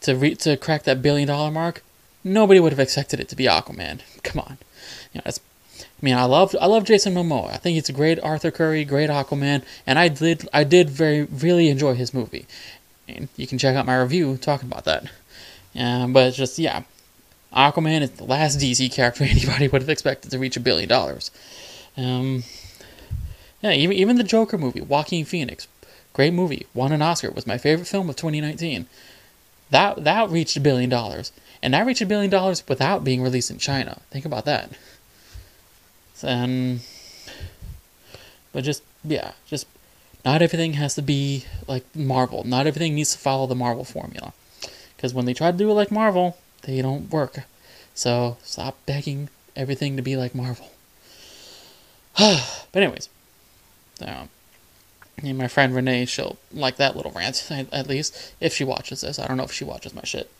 [0.00, 1.82] to re- to crack that billion dollar mark,
[2.24, 4.00] nobody would have expected it to be Aquaman.
[4.22, 4.58] Come on,
[5.12, 5.40] you know, that's
[6.00, 7.52] I mean, I love I love Jason Momoa.
[7.52, 11.24] I think he's a great Arthur Curry, great Aquaman, and I did I did very
[11.24, 12.46] really enjoy his movie.
[13.06, 15.10] And you can check out my review talking about that.
[15.76, 16.84] Um, but just yeah,
[17.54, 21.30] Aquaman is the last DC character anybody would have expected to reach a billion dollars.
[21.98, 22.44] Um,
[23.60, 25.68] yeah, even even the Joker movie, Joaquin Phoenix,
[26.14, 27.30] great movie, won an Oscar.
[27.30, 28.86] Was my favorite film of 2019.
[29.68, 31.30] That that reached a billion dollars,
[31.62, 34.00] and that reached a billion dollars without being released in China.
[34.10, 34.70] Think about that.
[36.24, 36.80] Um,
[38.52, 39.66] but just yeah, just
[40.24, 42.44] not everything has to be like Marvel.
[42.44, 44.32] Not everything needs to follow the Marvel formula.
[44.96, 47.44] Because when they try to do it like Marvel, they don't work.
[47.94, 50.70] So stop begging everything to be like Marvel.
[52.18, 53.08] but anyways,
[54.04, 54.28] um,
[55.22, 59.18] and my friend Renee, she'll like that little rant at least if she watches this.
[59.18, 60.30] I don't know if she watches my shit,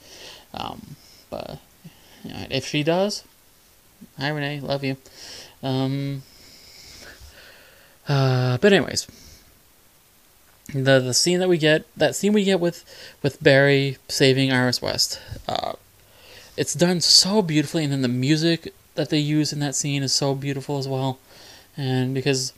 [0.52, 0.96] um,
[1.30, 1.58] but
[2.24, 3.24] you know, if she does,
[4.18, 4.96] hi Renee, love you.
[5.62, 6.22] Um,
[8.08, 9.06] uh, but anyways,
[10.72, 12.84] the the scene that we get, that scene we get with
[13.22, 15.74] with Barry saving Iris West, uh,
[16.56, 20.12] it's done so beautifully, and then the music that they use in that scene is
[20.12, 21.18] so beautiful as well,
[21.76, 22.52] and because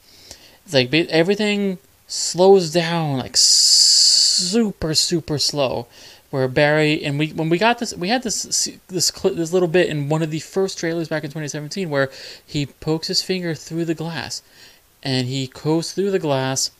[0.64, 5.86] it's like everything slows down like super super slow
[6.32, 8.44] where Barry and we when we got this we had this
[8.88, 12.10] this this little bit in one of the first trailers back in 2017 where
[12.44, 14.42] he pokes his finger through the glass
[15.02, 16.70] and he goes through the glass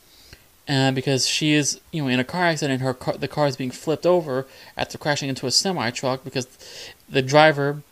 [0.67, 3.55] uh, because she is you know in a car accident her car, the car is
[3.55, 6.47] being flipped over after crashing into a semi truck because
[7.07, 7.83] the driver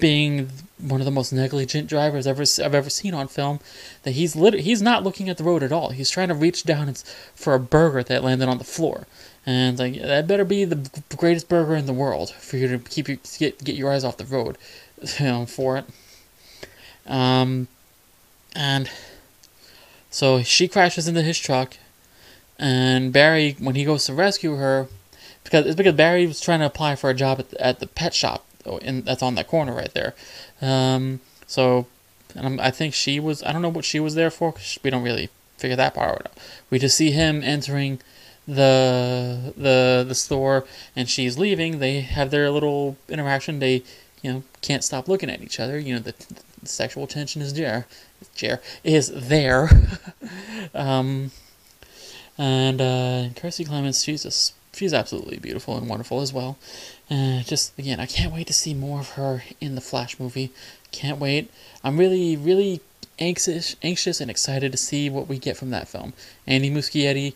[0.00, 0.48] being
[0.78, 3.60] one of the most negligent drivers ever I've ever seen on film
[4.04, 5.90] that he's lit- he's not looking at the road at all.
[5.90, 6.94] He's trying to reach down
[7.34, 9.06] for a burger that landed on the floor
[9.48, 13.08] and like that better be the greatest burger in the world for you to keep
[13.08, 14.58] your get get your eyes off the road,
[15.00, 15.86] you know, for it.
[17.06, 17.66] Um,
[18.54, 18.90] and
[20.10, 21.78] so she crashes into his truck,
[22.58, 24.88] and Barry, when he goes to rescue her,
[25.44, 27.86] because it's because Barry was trying to apply for a job at the, at the
[27.86, 28.44] pet shop,
[28.82, 30.14] and that's on that corner right there.
[30.60, 31.86] Um, so,
[32.34, 33.42] and i think she was.
[33.44, 34.52] I don't know what she was there for.
[34.52, 36.32] Cause we don't really figure that part out.
[36.68, 38.00] We just see him entering
[38.48, 40.64] the the the store
[40.96, 43.58] and she's leaving, they have their little interaction.
[43.58, 43.82] They
[44.22, 45.78] you know can't stop looking at each other.
[45.78, 46.14] You know the,
[46.62, 47.86] the sexual tension is there,
[48.40, 49.68] there is there.
[50.74, 51.30] um,
[52.38, 56.56] and uh, Kiersey Clemons, she's just she's absolutely beautiful and wonderful as well.
[57.10, 60.52] Uh, just again, I can't wait to see more of her in the Flash movie.
[60.90, 61.50] Can't wait.
[61.84, 62.80] I'm really really
[63.18, 66.14] anxious anxious and excited to see what we get from that film.
[66.46, 67.34] Andy Muschietti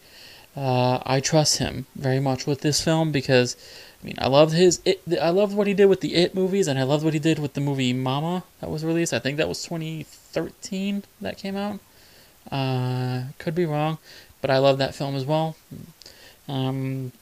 [0.55, 3.57] uh, I trust him very much with this film because
[4.03, 6.69] I mean I loved his it, I loved what he did with the It movies
[6.69, 9.15] and I loved what he did with the movie Mama that was released.
[9.15, 11.81] I think that was 2013 that came out.
[12.51, 13.99] Uh, could be wrong,
[14.41, 15.57] but I love that film as well.
[16.49, 17.13] Um,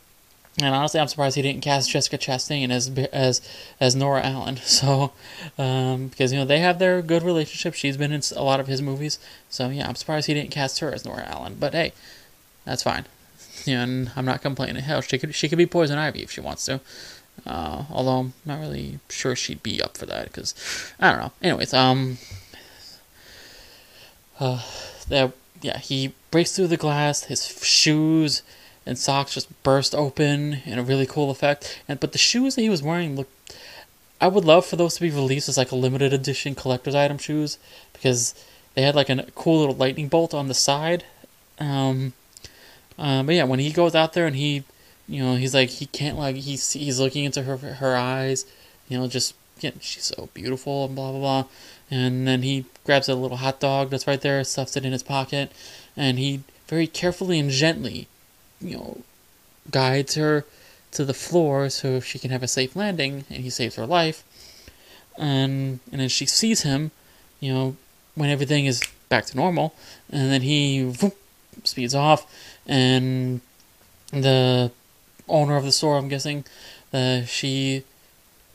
[0.61, 3.41] and honestly, I'm surprised he didn't cast Jessica Chastain as as
[3.79, 4.57] as Nora Allen.
[4.65, 5.13] So,
[5.57, 7.75] um, because you know they have their good relationship.
[7.75, 9.21] She's been in a lot of his movies.
[9.49, 11.57] So yeah, I'm surprised he didn't cast her as Nora Allen.
[11.61, 11.93] But hey,
[12.65, 13.05] that's fine
[13.67, 14.83] and I'm not complaining.
[14.83, 16.81] Hell, she could she could be Poison Ivy if she wants to.
[17.47, 20.55] Uh, although I'm not really sure she'd be up for that because
[20.99, 21.33] I don't know.
[21.43, 22.19] Anyways, um,
[24.39, 24.63] uh,
[25.09, 27.25] that yeah, he breaks through the glass.
[27.25, 28.43] His shoes
[28.87, 31.83] and socks just burst open in a really cool effect.
[31.89, 33.29] And but the shoes that he was wearing look.
[34.23, 37.17] I would love for those to be released as like a limited edition collector's item
[37.17, 37.57] shoes
[37.95, 38.35] because
[38.75, 41.05] they had like a cool little lightning bolt on the side.
[41.59, 42.13] Um,
[43.01, 44.63] um, but yeah, when he goes out there and he,
[45.09, 48.45] you know, he's like he can't like he's he's looking into her her eyes,
[48.89, 51.45] you know, just yeah, she's so beautiful and blah blah blah,
[51.91, 55.03] and then he grabs a little hot dog that's right there, stuffs it in his
[55.03, 55.51] pocket,
[55.97, 58.07] and he very carefully and gently,
[58.61, 58.99] you know,
[59.71, 60.45] guides her
[60.93, 64.25] to the floor so she can have a safe landing, and he saves her life.
[65.19, 66.91] and and then she sees him,
[67.41, 67.77] you know,
[68.15, 69.75] when everything is back to normal,
[70.11, 71.17] and then he whoop,
[71.65, 72.27] speeds off,
[72.67, 73.41] and
[74.13, 74.71] the
[75.29, 76.45] owner of the store, I'm guessing,
[76.93, 77.85] uh, she,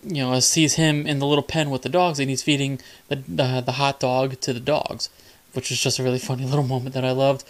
[0.04, 3.24] you know, sees him in the little pen with the dogs, and he's feeding the
[3.28, 5.10] the, hot dog to the dogs,
[5.54, 7.44] which is just a really funny little moment that I loved.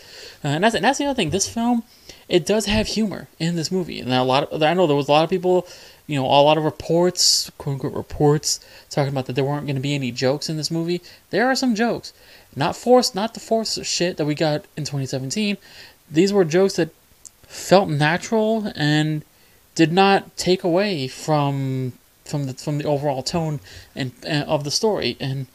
[0.43, 1.31] Uh, and that's and that's the other thing.
[1.31, 1.83] This film,
[2.29, 5.07] it does have humor in this movie, and a lot of I know there was
[5.07, 5.67] a lot of people,
[6.07, 9.75] you know, a lot of reports, quote unquote reports, talking about that there weren't going
[9.75, 11.01] to be any jokes in this movie.
[11.31, 12.13] There are some jokes,
[12.55, 15.57] not forced, not the forced shit that we got in 2017.
[16.09, 16.89] These were jokes that
[17.47, 19.23] felt natural and
[19.75, 23.59] did not take away from from the from the overall tone
[23.95, 25.17] and uh, of the story.
[25.19, 25.47] And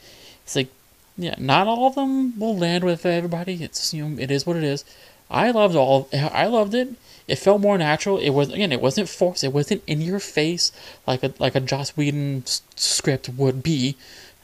[0.44, 0.68] it's like,
[1.16, 3.62] yeah, not all of them will land with everybody.
[3.62, 4.84] It's you know, it is what it is.
[5.30, 6.08] I loved all.
[6.12, 6.94] I loved it.
[7.28, 8.18] It felt more natural.
[8.18, 8.72] It was again.
[8.72, 9.44] It wasn't forced.
[9.44, 10.72] It wasn't in your face
[11.06, 13.96] like a like a Joss Whedon script would be.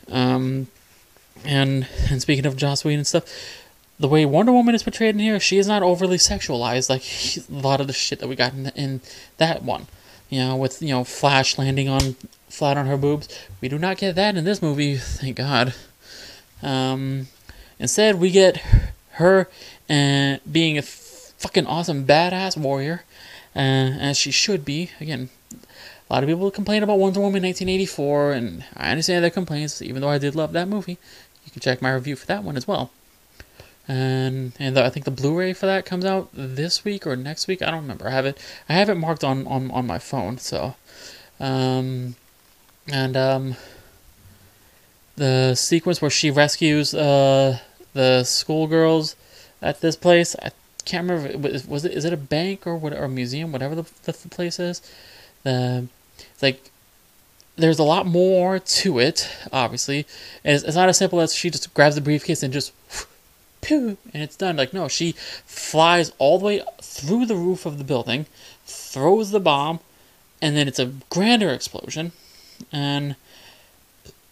[0.08, 0.68] Um,
[1.46, 3.24] and and speaking of Joss Whedon and stuff,
[3.98, 7.02] the way Wonder Woman is portrayed in here, she is not overly sexualized like
[7.50, 9.00] a lot of the shit that we got in, in
[9.38, 9.86] that one.
[10.28, 12.16] You know, with you know Flash landing on
[12.48, 13.28] flat on her boobs,
[13.60, 14.96] we do not get that in this movie.
[14.96, 15.74] Thank God.
[16.62, 17.28] Um,
[17.78, 18.56] instead, we get
[19.12, 19.48] her
[19.88, 23.04] and uh, being a fucking awesome badass warrior,
[23.54, 24.90] uh, as she should be.
[25.00, 25.28] Again,
[26.08, 29.82] a lot of people complain about Wonder Woman 1984, and I understand their complaints.
[29.82, 30.98] Even though I did love that movie,
[31.60, 32.90] check my review for that one as well
[33.88, 37.46] and and the, I think the Blu-ray for that comes out this week or next
[37.46, 37.62] week.
[37.62, 38.08] I don't remember.
[38.08, 38.38] I have it.
[38.68, 40.38] I have it marked on on, on my phone.
[40.38, 40.74] So,
[41.38, 42.16] um,
[42.90, 43.56] and um,
[45.16, 47.58] the sequence where she rescues uh
[47.94, 49.16] the schoolgirls
[49.62, 50.34] at this place.
[50.42, 50.50] I
[50.84, 51.48] can't remember.
[51.48, 53.52] Was, was it is it a bank or what or a museum?
[53.52, 54.82] Whatever the, the, the place is.
[55.44, 55.86] The
[56.42, 56.70] like
[57.56, 59.28] there's a lot more to it.
[59.52, 60.06] Obviously,
[60.44, 62.72] it's, it's not as simple as she just grabs the briefcase and just
[63.60, 64.56] pew, and it's done.
[64.56, 65.12] Like, no, she
[65.44, 68.26] flies all the way through the roof of the building,
[68.66, 69.80] throws the bomb,
[70.40, 72.12] and then it's a grander explosion.
[72.70, 73.16] And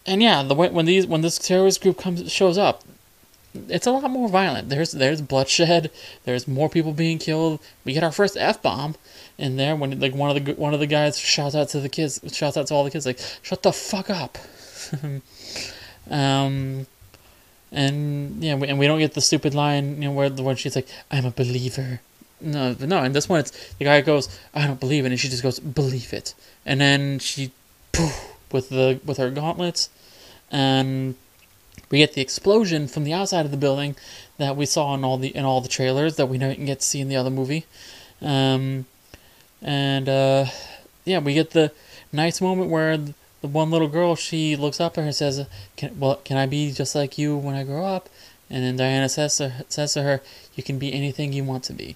[0.05, 2.83] and yeah, the when these when this terrorist group comes shows up,
[3.69, 4.69] it's a lot more violent.
[4.69, 5.91] There's there's bloodshed.
[6.23, 7.59] There's more people being killed.
[7.83, 8.95] We get our first f bomb
[9.37, 11.89] in there when like one of the one of the guys shouts out to the
[11.89, 14.37] kids, shouts out to all the kids like, "Shut the fuck up."
[16.09, 16.87] um,
[17.71, 20.87] and yeah, we, and we don't get the stupid line, you know, where she's like,
[21.11, 22.01] "I'm a believer."
[22.41, 25.29] No, no, in this one, it's the guy goes, "I don't believe it," and she
[25.29, 26.33] just goes, "Believe it,"
[26.65, 27.51] and then she,
[27.91, 29.89] poof, with the with her gauntlets,
[30.51, 31.15] and
[31.89, 33.95] we get the explosion from the outside of the building
[34.37, 36.85] that we saw in all the in all the trailers that we didn't get to
[36.85, 37.65] see in the other movie,
[38.21, 38.85] um,
[39.61, 40.45] and uh,
[41.05, 41.71] yeah, we get the
[42.11, 45.99] nice moment where the one little girl, she looks up at her and says, can,
[45.99, 48.09] "Well, can I be just like you when I grow up?"
[48.49, 50.21] And then Diana says to, says to her,
[50.55, 51.95] "You can be anything you want to be."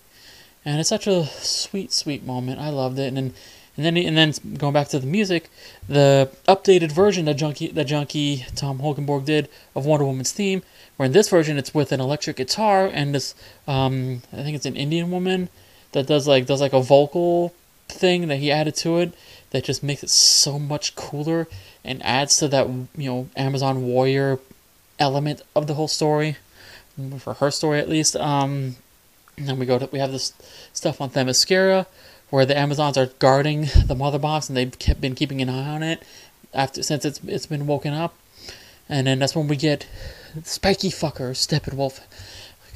[0.65, 2.59] And it's such a sweet, sweet moment.
[2.59, 3.07] I loved it.
[3.07, 3.33] And then,
[3.79, 5.49] and then, and then going back to the music,
[5.87, 10.63] the updated version that Junkie, that Junkie Tom Holkenborg did of Wonder Woman's theme,
[10.97, 13.33] where in this version it's with an electric guitar and this,
[13.69, 15.47] um, I think it's an Indian woman
[15.93, 17.53] that does like does like a vocal
[17.87, 19.13] thing that he added to it
[19.51, 21.47] that just makes it so much cooler
[21.85, 24.39] and adds to that you know Amazon warrior
[24.99, 26.35] element of the whole story
[27.19, 28.17] for her story at least.
[28.17, 28.75] Um,
[29.37, 30.33] and then we go to we have this
[30.73, 31.85] stuff on Themyscira
[32.29, 35.69] where the Amazons are guarding the mother box and they've kept, been keeping an eye
[35.69, 36.03] on it
[36.53, 38.15] after since it's it's been woken up.
[38.87, 39.87] And then that's when we get
[40.43, 41.99] Spiky Fucker Steppenwolf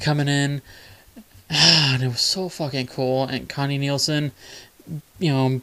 [0.00, 0.62] coming in.
[1.50, 3.24] and it was so fucking cool.
[3.24, 4.32] And Connie Nielsen,
[5.18, 5.60] you know,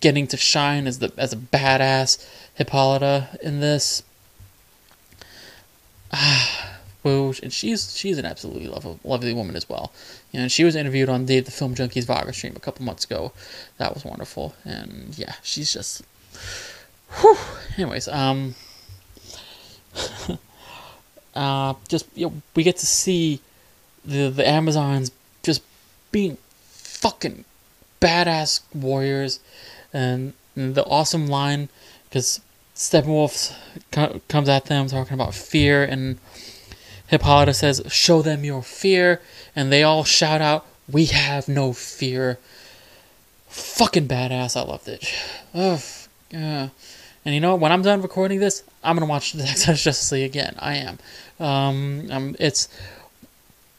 [0.00, 2.24] getting to shine as the as a badass
[2.54, 4.02] Hippolyta in this.
[6.12, 6.75] Ah,
[7.06, 9.92] and she's she's an absolutely lovely, lovely woman as well.
[10.32, 13.04] You know, she was interviewed on Dave the Film Junkies Vlogger stream a couple months
[13.04, 13.32] ago.
[13.78, 16.02] That was wonderful, and yeah, she's just.
[17.20, 17.36] Whew.
[17.76, 18.54] Anyways, um,
[21.34, 23.40] uh, just you know, we get to see
[24.04, 25.62] the the Amazons just
[26.10, 27.44] being fucking
[28.00, 29.40] badass warriors
[29.92, 31.68] and the awesome line
[32.08, 32.40] because
[32.74, 33.56] Steppenwolf
[33.90, 36.18] co- comes at them talking about fear, and
[37.08, 39.20] Hippolyta says, "Show them your fear,"
[39.54, 42.38] and they all shout out, "We have no fear."
[43.48, 44.56] Fucking badass!
[44.56, 45.12] I loved it.
[45.54, 45.80] Ugh.
[47.26, 47.60] And you know, what?
[47.60, 50.54] when I'm done recording this, I'm gonna watch the Texas Justice League again.
[50.58, 50.98] I am.
[51.38, 52.68] Um, um, it's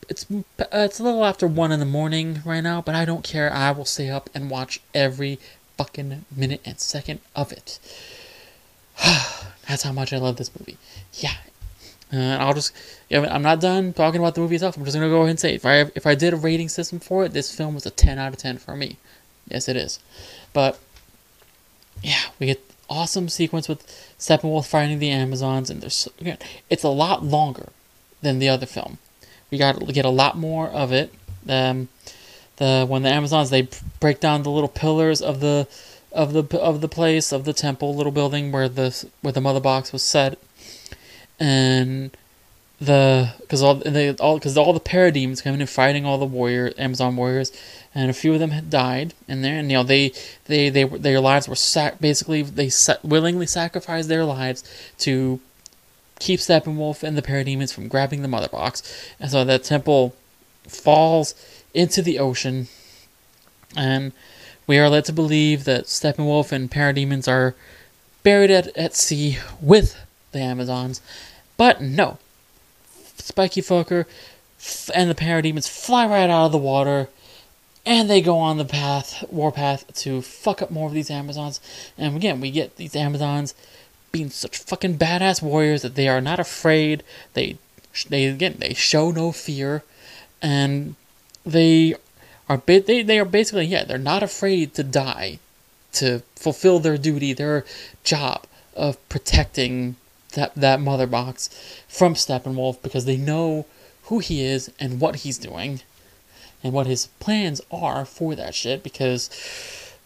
[0.10, 0.26] it's
[0.72, 3.52] it's a little after one in the morning right now, but I don't care.
[3.52, 5.40] I will stay up and watch every
[5.78, 7.80] fucking minute and second of it.
[9.68, 10.78] That's how much I love this movie.
[11.14, 11.36] Yeah.
[12.12, 12.74] Uh, I'll just,
[13.10, 14.78] yeah, I'm not done talking about the movie itself.
[14.78, 17.00] I'm just gonna go ahead and say, if I if I did a rating system
[17.00, 18.98] for it, this film was a 10 out of 10 for me.
[19.50, 20.00] Yes, it is.
[20.54, 20.80] But
[22.02, 23.86] yeah, we get awesome sequence with
[24.18, 26.38] Steppenwolf fighting the Amazons, and there's again,
[26.70, 27.70] it's a lot longer
[28.22, 28.98] than the other film.
[29.52, 31.14] We got we get a lot more of it.
[31.48, 31.90] Um,
[32.58, 33.68] the when the Amazons they
[34.00, 35.68] break down the little pillars of the
[36.12, 39.60] of the of the place of the temple little building where the where the mother
[39.60, 40.38] box was set,
[41.40, 42.12] and
[42.80, 46.72] the because all they all because all the parademons coming and fighting all the warrior
[46.78, 47.52] Amazon warriors,
[47.96, 50.14] and a few of them had died in there, and you know they
[50.46, 54.64] they they their lives were sac- basically they sa- willingly sacrificed their lives
[55.00, 55.40] to
[56.20, 58.84] keep Steppenwolf and the parademons from grabbing the mother box,
[59.20, 60.16] and so that temple
[60.68, 61.34] falls
[61.74, 62.68] into the ocean,
[63.76, 64.12] and
[64.68, 67.56] we are led to believe that Steppenwolf and parademons are
[68.22, 69.98] buried at, at sea with
[70.32, 71.02] the Amazons,
[71.58, 72.20] but no.
[73.18, 74.06] Spiky Fucker
[74.94, 77.10] and the parademons fly right out of the water,
[77.86, 81.60] and they go on the path, warpath, to fuck up more of these Amazons.
[81.98, 83.54] And again, we get these Amazons
[84.12, 87.04] being such fucking badass warriors that they are not afraid.
[87.34, 87.58] They,
[88.10, 89.84] they again, they show no fear,
[90.42, 90.96] and
[91.46, 91.96] they
[92.50, 95.40] are they they are basically yeah, they're not afraid to die,
[95.94, 97.66] to fulfill their duty, their
[98.04, 98.46] job
[98.76, 99.96] of protecting
[100.38, 101.50] that that mother box
[101.88, 103.66] from Steppenwolf because they know
[104.04, 105.82] who he is and what he's doing,
[106.64, 109.30] and what his plans are for that shit because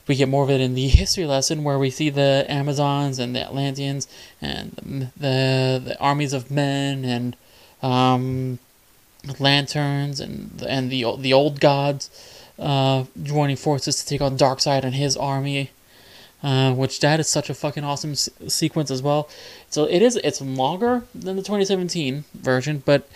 [0.08, 3.36] we get more of it in the history lesson where we see the Amazons and
[3.36, 4.08] the Atlanteans
[4.42, 7.36] and the the, armies of men and
[7.84, 8.60] um,
[9.40, 12.10] lanterns and and the the old gods
[12.58, 15.72] uh, joining forces to take on Darkseid and his army.
[16.44, 19.30] Uh, which that is such a fucking awesome s- sequence as well.
[19.70, 23.08] So it is it's longer than the 2017 version, but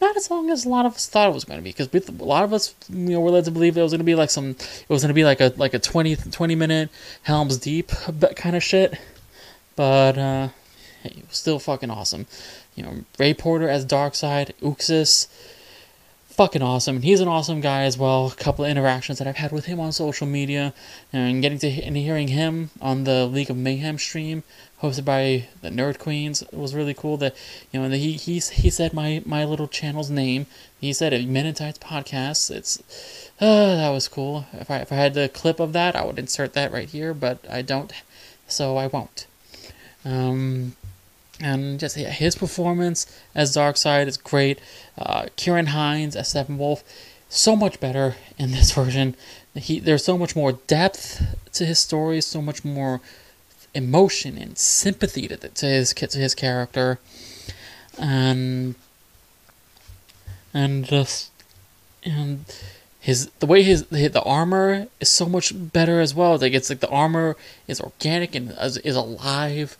[0.00, 1.88] not as long as a lot of us thought it was going to be because
[2.08, 4.14] a lot of us you know were led to believe it was going to be
[4.14, 6.88] like some it was going to be like a like a 20 20 minute
[7.22, 7.90] Helm's Deep
[8.36, 8.98] kind of shit
[9.76, 10.48] but uh
[11.02, 12.26] hey, it was still fucking awesome
[12.74, 15.28] you know Ray Porter as Darkseid Uxas
[16.40, 19.36] fucking awesome and he's an awesome guy as well a couple of interactions that I've
[19.36, 20.72] had with him on social media
[21.12, 24.42] and getting to and hearing him on the League of Mayhem stream
[24.80, 26.40] hosted by the Nerd Queens.
[26.40, 27.36] It was really cool that
[27.70, 30.46] you know he he he said my my little channel's name.
[30.80, 32.50] He said it Men Tights Podcast.
[32.50, 32.78] It's
[33.38, 34.46] uh, that was cool.
[34.54, 37.12] If I if I had the clip of that, I would insert that right here,
[37.12, 37.92] but I don't,
[38.48, 39.26] so I won't.
[40.06, 40.74] Um,
[41.40, 44.60] and just yeah, his performance as Darkseid is great.
[44.98, 46.82] Uh, Ciarán Hinds as Steppenwolf,
[47.28, 49.16] so much better in this version.
[49.54, 51.22] He there's so much more depth
[51.52, 53.00] to his story, so much more
[53.74, 56.98] emotion and sympathy to, to his to his character,
[57.98, 58.74] and
[60.52, 61.30] and just
[62.04, 62.44] and
[63.00, 66.36] his the way his the armor is so much better as well.
[66.36, 67.36] Like it's like the armor
[67.66, 69.76] is organic and is alive.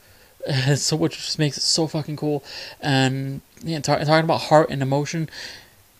[0.76, 2.45] so which just makes it so fucking cool.
[2.80, 5.28] And yeah, talk, talking about heart and emotion,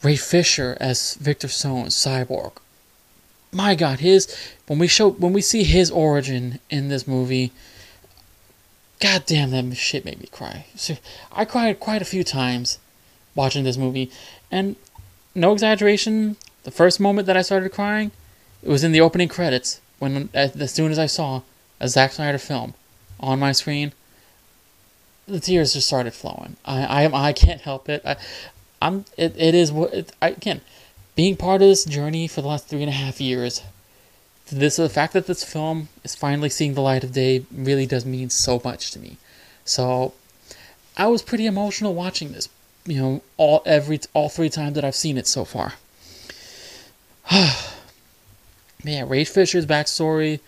[0.03, 2.53] Ray Fisher as Victor Stone, Cyborg.
[3.53, 4.34] My God, his
[4.66, 7.51] when we show when we see his origin in this movie,
[9.01, 10.66] God damn, that shit made me cry.
[11.32, 12.78] I cried quite a few times
[13.34, 14.11] watching this movie,
[14.51, 14.76] and
[15.34, 18.12] no exaggeration, the first moment that I started crying,
[18.62, 21.43] it was in the opening credits when uh, as soon as I saw
[21.80, 22.74] a Zack Snyder film
[23.18, 23.93] on my screen,
[25.30, 26.56] the tears just started flowing.
[26.64, 28.02] I I, I can't help it.
[28.04, 28.16] I,
[28.82, 30.60] I'm it, it is what it, I can
[31.14, 33.62] being part of this journey for the last three and a half years
[34.50, 38.04] this the fact that this film is finally seeing the light of day really does
[38.04, 39.16] mean so much to me.
[39.64, 40.14] So
[40.96, 42.48] I was pretty emotional watching this.
[42.84, 45.74] You know, all every all three times that I've seen it so far.
[48.84, 50.40] Man, Ray Fisher's backstory,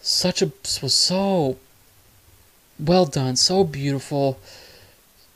[0.00, 0.52] such a
[0.82, 1.56] was so
[2.78, 4.38] well done, so beautiful,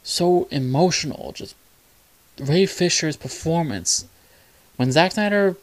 [0.02, 1.32] so emotional.
[1.32, 1.54] Just
[2.38, 4.06] Ray Fisher's performance
[4.76, 5.56] when Zack Snyder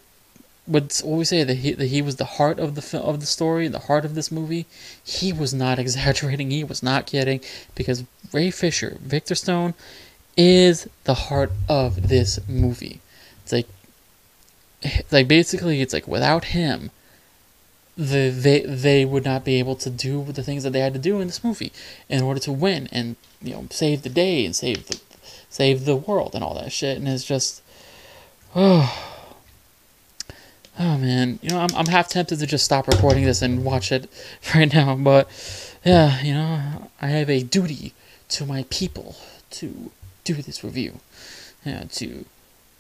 [0.68, 3.68] would always say that he that he was the heart of the of the story,
[3.68, 4.66] the heart of this movie.
[5.04, 6.52] He was not exaggerating.
[6.52, 7.42] He was not kidding
[7.76, 9.74] because Ray Fisher, Victor Stone,
[10.36, 13.00] is the heart of this movie.
[13.44, 13.68] It's like
[14.84, 16.92] eh, like basically it's like without him
[17.98, 21.00] the they they would not be able to do the things that they had to
[21.00, 21.72] do in this movie
[22.10, 25.00] in order to win and you know save the day and save the
[25.50, 26.98] save the world and all that shit.
[26.98, 27.62] And it's just
[28.56, 29.12] oh
[30.78, 33.94] Oh man, you know I'm I'm half tempted to just stop recording this and watch
[33.94, 34.10] it
[34.56, 35.30] right now, but
[35.86, 37.94] yeah, you know, I have a duty
[38.30, 39.16] to my people
[39.52, 39.92] to
[40.26, 41.00] do this review,
[41.64, 42.26] you know, to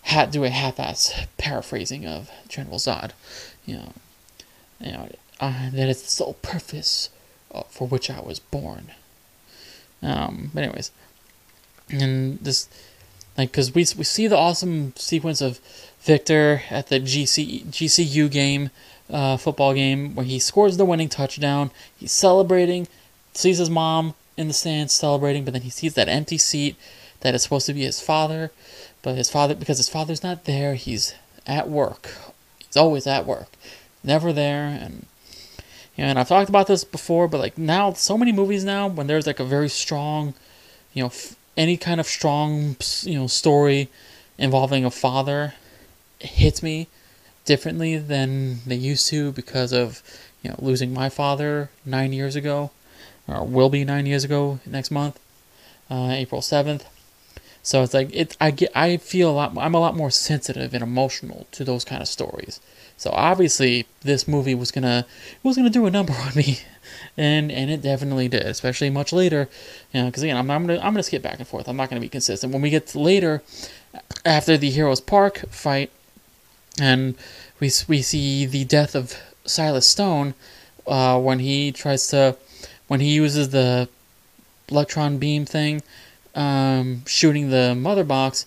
[0.05, 3.11] ha- do a half-ass paraphrasing of General Zod,
[3.65, 3.93] you know,
[4.79, 5.09] you know,
[5.39, 7.09] that is the sole purpose
[7.53, 8.91] uh, for which I was born.
[10.01, 10.91] Um, but anyways,
[11.89, 12.67] and this,
[13.37, 15.59] like, cause we we see the awesome sequence of
[16.01, 18.69] Victor at the GC GCU game,
[19.09, 21.71] uh, football game where he scores the winning touchdown.
[21.97, 22.87] He's celebrating,
[23.33, 26.75] sees his mom in the stands celebrating, but then he sees that empty seat
[27.21, 28.51] that is supposed to be his father,
[29.01, 31.15] but his father because his father's not there, he's
[31.47, 32.11] at work.
[32.59, 33.47] He's always at work,
[34.05, 35.05] never there, and
[35.97, 39.27] and I've talked about this before, but like now, so many movies now, when there's
[39.27, 40.33] like a very strong,
[40.93, 43.89] you know, f- any kind of strong, you know, story
[44.37, 45.53] involving a father,
[46.19, 46.87] hits me
[47.45, 50.01] differently than they used to because of,
[50.41, 52.71] you know, losing my father nine years ago,
[53.27, 55.17] or will be nine years ago next month,
[55.89, 56.85] uh, April seventh.
[57.63, 58.37] So it's like it.
[58.39, 58.71] I get.
[58.75, 59.57] I feel a lot.
[59.57, 62.59] I'm a lot more sensitive and emotional to those kind of stories.
[62.97, 65.05] So obviously, this movie was gonna
[65.43, 66.59] was gonna do a number on me,
[67.17, 68.43] and and it definitely did.
[68.43, 69.49] Especially much later,
[69.93, 71.67] you know, because again, I'm, I'm gonna I'm gonna skip back and forth.
[71.67, 72.53] I'm not gonna be consistent.
[72.53, 73.41] When we get later,
[74.23, 75.91] after the Heroes Park fight,
[76.79, 77.15] and
[77.59, 79.15] we we see the death of
[79.45, 80.33] Silas Stone,
[80.87, 82.37] uh, when he tries to,
[82.87, 83.89] when he uses the
[84.69, 85.81] electron beam thing,
[86.33, 88.45] um, shooting the mother box,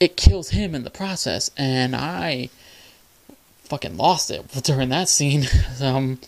[0.00, 2.50] it kills him in the process, and I
[3.64, 5.46] fucking lost it during that scene.
[5.80, 6.18] um,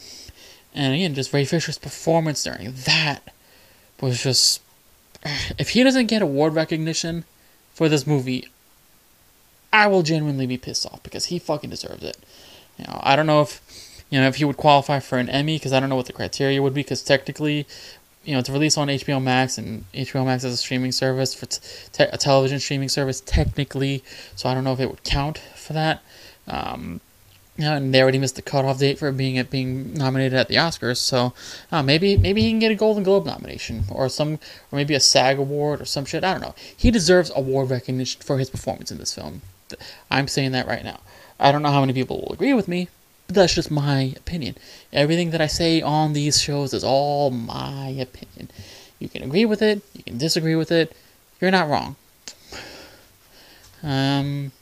[0.75, 3.33] and again, just Ray Fisher's performance during that
[4.01, 4.61] was just.
[5.59, 7.25] If he doesn't get award recognition
[7.75, 8.47] for this movie,
[9.73, 12.17] I will genuinely be pissed off because he fucking deserves it.
[12.79, 13.61] You know, I don't know if
[14.11, 16.13] you know if he would qualify for an Emmy because I don't know what the
[16.13, 17.67] criteria would be because technically,
[18.25, 21.47] you know, to release on HBO Max and HBO Max is a streaming service for
[21.47, 24.05] te- a television streaming service technically,
[24.37, 26.03] so I don't know if it would count for that.
[26.47, 27.01] Um,
[27.59, 30.99] and they already missed the cutoff date for being being nominated at the Oscars.
[30.99, 31.33] So
[31.73, 34.35] uh, maybe maybe he can get a Golden Globe nomination or some
[34.71, 36.25] or maybe a SAG award or some shit.
[36.25, 36.55] I don't know.
[36.77, 39.43] He deserves award recognition for his performance in this film.
[40.11, 41.01] I'm saying that right now.
[41.39, 42.89] I don't know how many people will agree with me,
[43.27, 44.57] but that's just my opinion.
[44.93, 48.51] Everything that I say on these shows is all my opinion.
[48.99, 50.97] You can agree with it, you can disagree with it.
[51.41, 51.97] You're not wrong.
[53.83, 54.53] Um,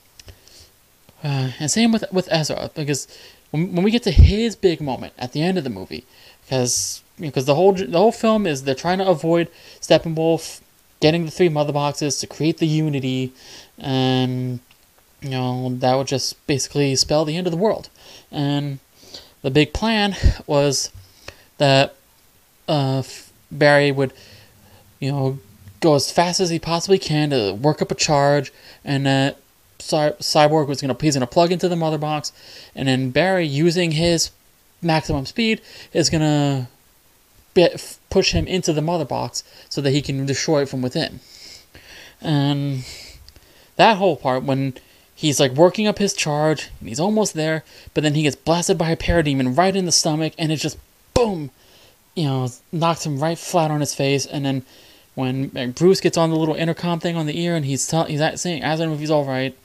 [1.24, 3.08] uh, and same with with Ezra because
[3.50, 6.04] when, when we get to his big moment at the end of the movie,
[6.44, 9.48] because because the whole the whole film is they're trying to avoid
[9.80, 10.60] Steppenwolf
[11.00, 13.32] getting the three mother boxes to create the unity,
[13.78, 14.60] and
[15.22, 17.88] you know that would just basically spell the end of the world.
[18.30, 18.78] And
[19.42, 20.16] the big plan
[20.46, 20.90] was
[21.58, 21.94] that
[22.68, 23.02] uh,
[23.50, 24.12] Barry would,
[25.00, 25.38] you know,
[25.80, 28.52] go as fast as he possibly can to work up a charge,
[28.84, 29.38] and that
[29.78, 32.32] Cyborg was gonna he's gonna plug into the mother box,
[32.74, 34.30] and then Barry using his
[34.80, 35.60] maximum speed
[35.92, 36.68] is gonna
[38.10, 41.20] push him into the mother box so that he can destroy it from within.
[42.20, 42.84] And
[43.76, 44.74] that whole part when
[45.14, 48.78] he's like working up his charge and he's almost there, but then he gets blasted
[48.78, 50.78] by a parademon right in the stomach, and it just
[51.12, 51.50] boom,
[52.14, 54.64] you know, knocks him right flat on his face, and then.
[55.16, 58.40] When Bruce gets on the little intercom thing on the ear and he's tell, he's
[58.40, 59.56] saying, asking him if he's all right,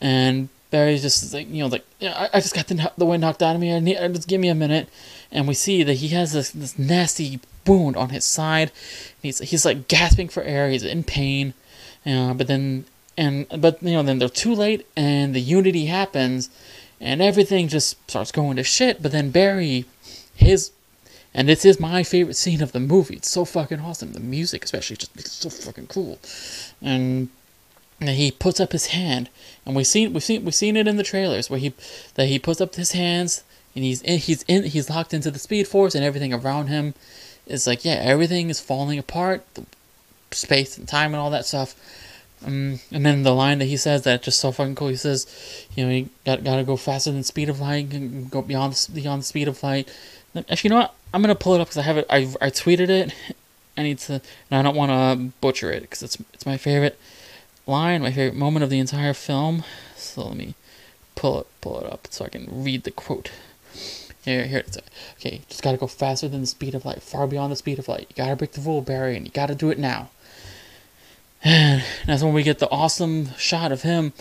[0.00, 3.20] and Barry's just like, you know, like, yeah, I, I just got the, the wind
[3.20, 3.74] knocked out of me.
[3.74, 4.88] I need, just give me a minute.
[5.30, 8.72] And we see that he has this, this nasty wound on his side.
[9.20, 10.68] He's, he's like gasping for air.
[10.68, 11.54] He's in pain.
[12.04, 12.84] Uh, but then,
[13.16, 16.50] and, but, you know, then they're too late and the unity happens
[17.00, 19.02] and everything just starts going to shit.
[19.02, 19.84] But then Barry,
[20.34, 20.70] his,
[21.34, 23.16] and this is my favorite scene of the movie.
[23.16, 24.12] It's so fucking awesome.
[24.12, 26.18] The music, especially, just it's so fucking cool.
[26.80, 27.28] And
[28.00, 29.28] and he puts up his hand,
[29.66, 31.74] and we've seen we've seen we've seen it in the trailers where he
[32.14, 33.42] that he puts up his hands
[33.74, 36.94] and he's in, he's in he's locked into the speed force and everything around him
[37.46, 39.44] is like yeah everything is falling apart,
[40.30, 41.74] space and time and all that stuff.
[42.46, 44.88] Um, and then the line that he says that just so fucking cool.
[44.88, 45.26] He says,
[45.74, 49.22] you know, you got gotta go faster than speed of light, and go beyond beyond
[49.22, 49.88] the speed of light.
[50.36, 50.94] Actually, you know what?
[51.14, 52.06] I'm gonna pull it up because I have it.
[52.10, 53.14] I I tweeted it.
[53.78, 54.14] I need to,
[54.50, 56.98] and I don't want to butcher it because it's it's my favorite
[57.66, 59.64] line, my favorite moment of the entire film.
[59.96, 60.54] So let me
[61.14, 63.30] pull it pull it up so I can read the quote.
[64.24, 64.78] Here, here it is.
[65.18, 67.88] Okay, just gotta go faster than the speed of light, far beyond the speed of
[67.88, 68.06] light.
[68.08, 70.10] You gotta break the rule, Barry, and you gotta do it now.
[71.44, 74.12] And that's when we get the awesome shot of him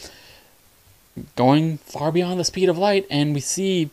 [1.35, 3.89] going far beyond the speed of light, and we see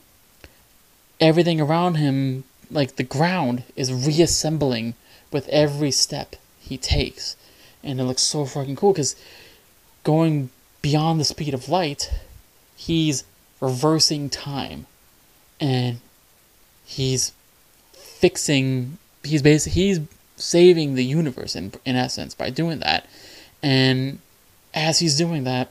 [1.21, 4.95] everything around him like the ground is reassembling
[5.31, 7.37] with every step he takes,
[7.83, 9.17] and it looks so fucking cool because
[10.05, 10.51] going
[10.81, 12.13] beyond the speed of light,
[12.77, 13.25] he's
[13.61, 14.87] reversing time,
[15.61, 15.99] and
[16.85, 17.33] he's
[17.93, 18.99] fixing.
[19.23, 20.01] He's basically he's
[20.37, 23.07] saving the universe in in essence by doing that,
[23.63, 24.19] and
[24.75, 25.69] as he's doing that,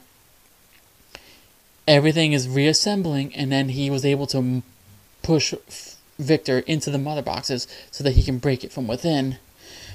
[1.88, 4.64] everything is reassembling, and then he was able to
[5.22, 5.54] push
[6.18, 9.38] Victor into the mother boxes so that he can break it from within.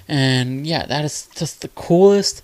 [0.09, 2.43] And yeah, that is just the coolest,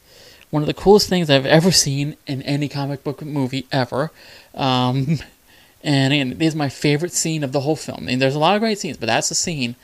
[0.53, 4.11] one of the coolest things I've ever seen in any comic book movie ever.
[4.55, 5.19] Um,
[5.83, 8.01] and again, it is my favorite scene of the whole film.
[8.03, 9.77] I mean, there's a lot of great scenes, but that's the scene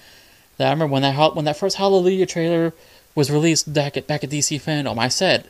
[0.58, 2.74] that I remember when that when that first Hallelujah trailer
[3.14, 4.98] was released back at back at DC Fandom.
[4.98, 5.48] I said,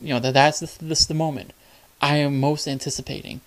[0.00, 1.52] you know, that that's the, this the moment
[2.00, 3.40] I am most anticipating,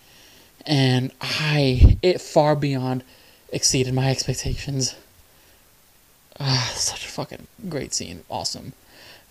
[0.65, 3.03] and I it far beyond
[3.53, 4.95] exceeded my expectations.
[6.41, 8.73] Ah, such a fucking great scene, awesome,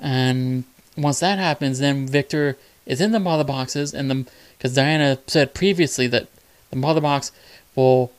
[0.01, 0.64] and
[0.97, 4.26] once that happens, then Victor is in the mother boxes, and the
[4.57, 6.28] because Diana said previously that
[6.70, 7.32] the mother box
[7.74, 8.12] will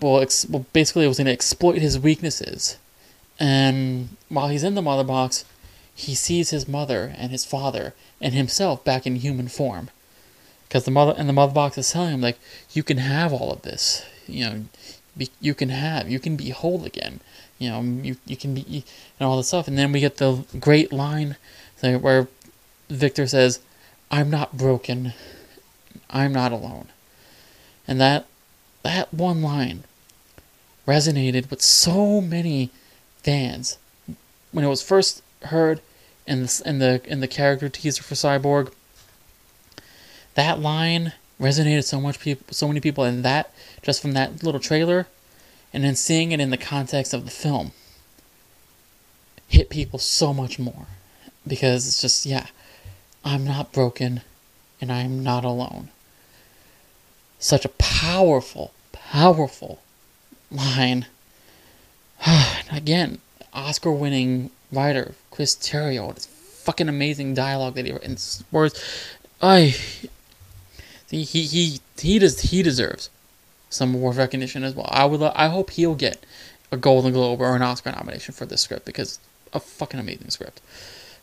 [0.00, 2.78] will, ex- will basically was going to exploit his weaknesses,
[3.38, 5.44] and while he's in the mother box,
[5.94, 9.90] he sees his mother and his father and himself back in human form.
[10.68, 12.38] Because the mother and the mother box is telling him like
[12.72, 14.64] you can have all of this, you know,
[15.16, 17.20] be, you can have, you can be whole again,
[17.60, 18.84] you know, you you can be
[19.20, 19.68] and all this stuff.
[19.68, 21.36] And then we get the great line
[21.80, 22.26] where
[22.88, 23.60] Victor says,
[24.10, 25.12] "I'm not broken,
[26.08, 26.88] I'm not alone,"
[27.86, 28.26] and that
[28.82, 29.84] that one line
[30.88, 32.70] resonated with so many
[33.22, 33.76] fans
[34.50, 35.80] when it was first heard
[36.26, 38.72] in the in the in the character teaser for Cyborg.
[40.34, 43.52] That line resonated so much people, so many people, and that
[43.82, 45.06] just from that little trailer,
[45.72, 47.72] and then seeing it in the context of the film,
[49.48, 50.86] hit people so much more,
[51.46, 52.46] because it's just yeah,
[53.24, 54.22] I'm not broken,
[54.80, 55.88] and I'm not alone.
[57.38, 59.80] Such a powerful, powerful
[60.50, 61.06] line.
[62.72, 63.18] Again,
[63.52, 66.10] Oscar-winning writer Chris Terrio.
[66.10, 68.82] It's fucking amazing dialogue that he wrote and words.
[69.42, 69.74] I
[71.10, 73.10] he he he does he deserves
[73.70, 74.88] some award recognition as well.
[74.90, 76.24] I would I hope he'll get
[76.70, 79.18] a Golden Globe or an Oscar nomination for this script because
[79.52, 80.60] a fucking amazing script.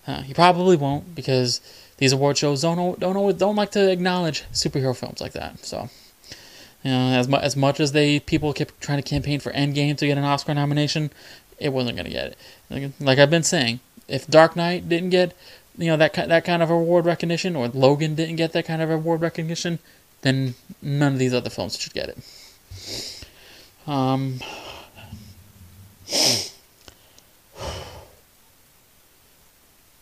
[0.07, 1.61] Uh, he probably won't because
[1.97, 5.65] these award shows don't don't don't like to acknowledge superhero films like that.
[5.65, 5.89] So,
[6.83, 9.97] you know, as much as much as they people kept trying to campaign for Endgame
[9.97, 11.11] to get an Oscar nomination,
[11.59, 12.35] it wasn't gonna get
[12.71, 12.93] it.
[12.99, 15.33] Like I've been saying, if Dark Knight didn't get
[15.77, 18.89] you know that that kind of award recognition, or Logan didn't get that kind of
[18.89, 19.79] award recognition,
[20.27, 22.17] then none of these other films should get it.
[23.87, 24.39] Um.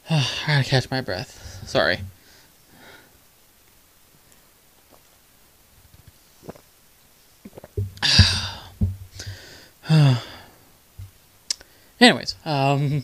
[0.10, 1.64] I gotta catch my breath.
[1.66, 2.00] Sorry.
[12.00, 13.04] Anyways, um,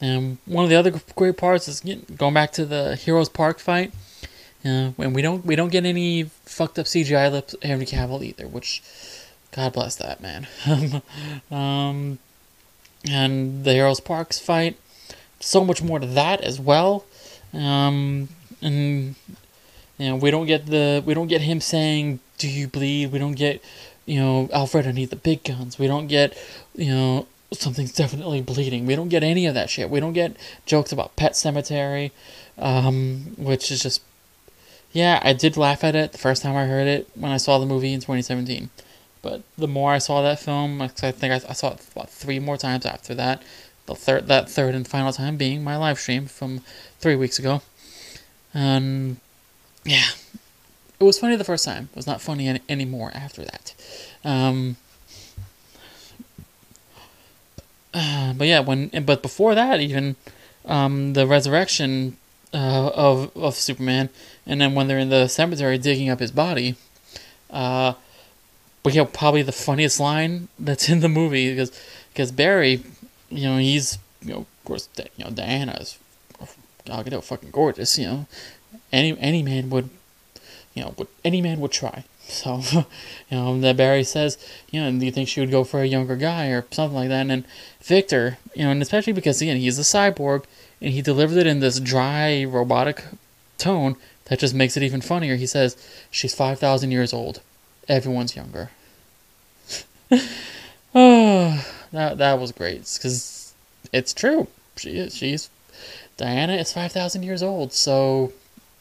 [0.00, 3.92] and one of the other great parts is going back to the Heroes Park fight.
[4.66, 8.48] Uh, and we don't we don't get any fucked up CGI lips Henry Cavill either,
[8.48, 8.82] which
[9.52, 10.48] God bless that man.
[11.50, 12.18] um,
[13.08, 14.76] and the Heroes Parks fight,
[15.38, 17.04] so much more to that as well.
[17.52, 18.28] Um,
[18.60, 19.14] and
[19.98, 23.18] you know we don't get the we don't get him saying, "Do you bleed?" We
[23.18, 23.62] don't get
[24.04, 25.78] you know Alfred, I need the big guns.
[25.78, 26.36] We don't get
[26.74, 28.86] you know something's definitely bleeding.
[28.86, 29.90] We don't get any of that shit.
[29.90, 32.10] We don't get jokes about Pet Sematary,
[32.58, 34.02] um, which is just,
[34.96, 37.58] yeah, I did laugh at it the first time I heard it when I saw
[37.58, 38.70] the movie in 2017.
[39.20, 42.56] But the more I saw that film, I think I, saw it about three more
[42.56, 43.42] times after that.
[43.84, 46.60] The third, that third and final time being my live stream from
[46.98, 47.60] three weeks ago.
[48.54, 49.18] And
[49.84, 50.06] yeah,
[50.98, 51.90] it was funny the first time.
[51.92, 53.74] It was not funny any, anymore after that.
[54.24, 54.76] Um,
[57.92, 60.16] uh, but yeah, when but before that even,
[60.64, 62.16] um, the resurrection
[62.56, 64.08] uh, of of Superman,
[64.46, 66.74] and then when they're in the cemetery digging up his body,
[67.50, 67.92] uh,
[68.82, 71.70] but yeah, probably the funniest line that's in the movie because
[72.12, 72.82] because Barry,
[73.28, 75.98] you know, he's you know of course you know Diana's,
[76.90, 78.26] I'll get fucking gorgeous, you know,
[78.90, 79.90] any any man would,
[80.74, 82.04] you know, would any man would try.
[82.28, 82.60] So,
[83.30, 84.38] you know, that Barry says,
[84.70, 87.08] you know, do you think she would go for a younger guy or something like
[87.08, 87.20] that?
[87.22, 87.46] And then
[87.82, 90.44] Victor, you know, and especially because, again, he's a cyborg
[90.80, 93.04] and he delivers it in this dry, robotic
[93.58, 93.96] tone
[94.26, 95.36] that just makes it even funnier.
[95.36, 95.76] He says,
[96.10, 97.40] she's 5,000 years old.
[97.88, 98.70] Everyone's younger.
[100.94, 103.54] Oh, that that was great because
[103.92, 104.48] it's true.
[104.76, 105.16] She is.
[105.16, 105.50] She's
[106.16, 107.72] Diana is five thousand years old.
[107.72, 108.32] So,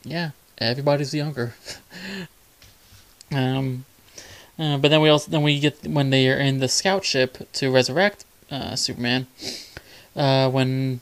[0.03, 1.55] yeah, everybody's younger.
[3.35, 3.85] um,
[4.57, 7.51] uh, but then we also then we get when they are in the scout ship
[7.53, 9.27] to resurrect uh, Superman.
[10.15, 11.01] Uh, when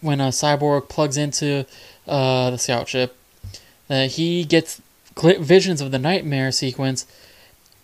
[0.00, 1.66] when a cyborg plugs into
[2.08, 3.16] uh, the scout ship,
[3.90, 4.80] uh, he gets
[5.16, 7.06] visions of the nightmare sequence,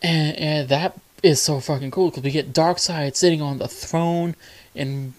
[0.03, 4.35] and, and that is so fucking cool because we get Darkseid sitting on the throne
[4.75, 5.14] in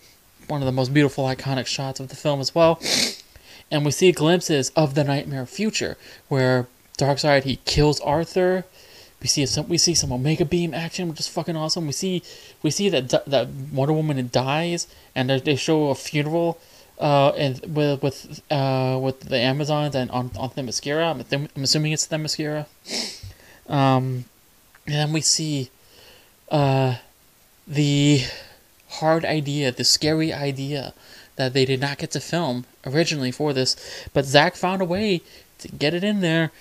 [0.47, 2.81] one of the most beautiful, iconic shots of the film as well.
[3.69, 5.95] And we see glimpses of the nightmare future
[6.27, 6.67] where
[6.99, 8.65] Darkseid he kills Arthur.
[9.21, 11.85] We see some we see some Omega Beam action, which is fucking awesome.
[11.87, 12.23] We see
[12.63, 16.59] we see that that Wonder Woman dies, and they show a funeral,
[16.99, 21.05] uh, and with with uh with the Amazons and on on Themyscira.
[21.11, 22.65] I'm, I'm assuming it's Themyscira.
[23.67, 24.25] Um,
[24.85, 25.69] and then we see
[26.49, 26.95] uh,
[27.67, 28.23] the
[28.89, 30.93] hard idea, the scary idea
[31.35, 33.75] that they did not get to film originally for this,
[34.13, 35.21] but Zack found a way
[35.59, 36.51] to get it in there,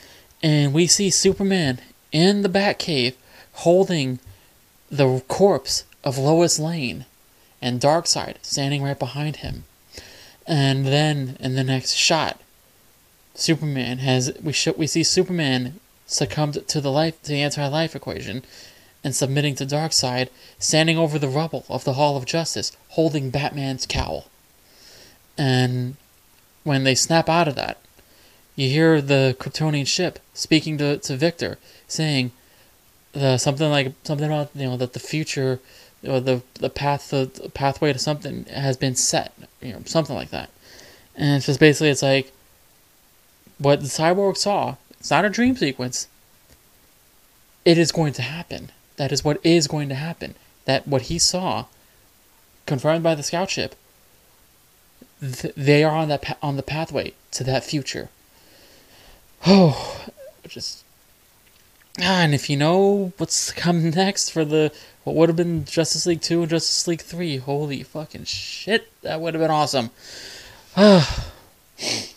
[0.43, 1.81] and we see Superman
[2.13, 3.15] in the Batcave
[3.53, 4.19] holding
[4.91, 7.05] the corpse of Lois Lane
[7.61, 9.65] and Darkseid standing right behind him.
[10.47, 12.41] And then in the next shot,
[13.35, 18.43] Superman has we sh- we see Superman succumbed to the life to the anti-life equation
[19.05, 20.29] and submitting to Darkseid,
[20.59, 24.27] standing over the rubble of the Hall of Justice, holding Batman's cowl.
[25.37, 25.97] And
[26.65, 27.79] when they snap out of that,
[28.59, 32.33] you hear the Kryptonian ship speaking to, to Victor, saying
[33.13, 35.61] the something like something about you know that the future
[36.05, 39.33] or the the path the, the pathway to something has been set,
[39.63, 40.51] you know, something like that.
[41.15, 42.33] And it's just basically it's like
[43.59, 46.09] what the cyborg saw, it's not a dream sequence.
[47.65, 48.71] It is going to happen.
[48.97, 50.35] That is what is going to happen.
[50.65, 51.67] That what he saw,
[52.67, 53.77] confirmed by the scout ship,
[55.21, 58.09] th- they are on that pa- on the pathway to that future.
[59.47, 60.07] Oh,
[60.49, 60.85] just
[62.01, 64.73] ah, and if you know what's come next for the
[65.05, 69.21] what would have been Justice League two and Justice League three, holy fucking shit, that
[69.21, 69.91] would have been awesome.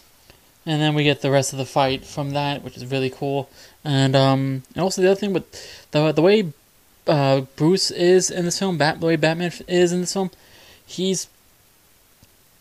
[0.64, 3.50] And then we get the rest of the fight from that, which is really cool.
[3.84, 6.54] And um, and also the other thing with the the way
[7.08, 10.30] uh, Bruce is in this film, Bat- the way Batman is in this film,
[10.86, 11.28] he's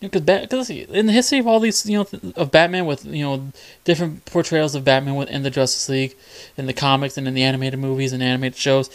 [0.01, 3.53] because because in the history of all these you know of Batman with you know
[3.85, 6.17] different portrayals of Batman within the Justice League
[6.57, 8.89] in the comics and in the animated movies and animated shows,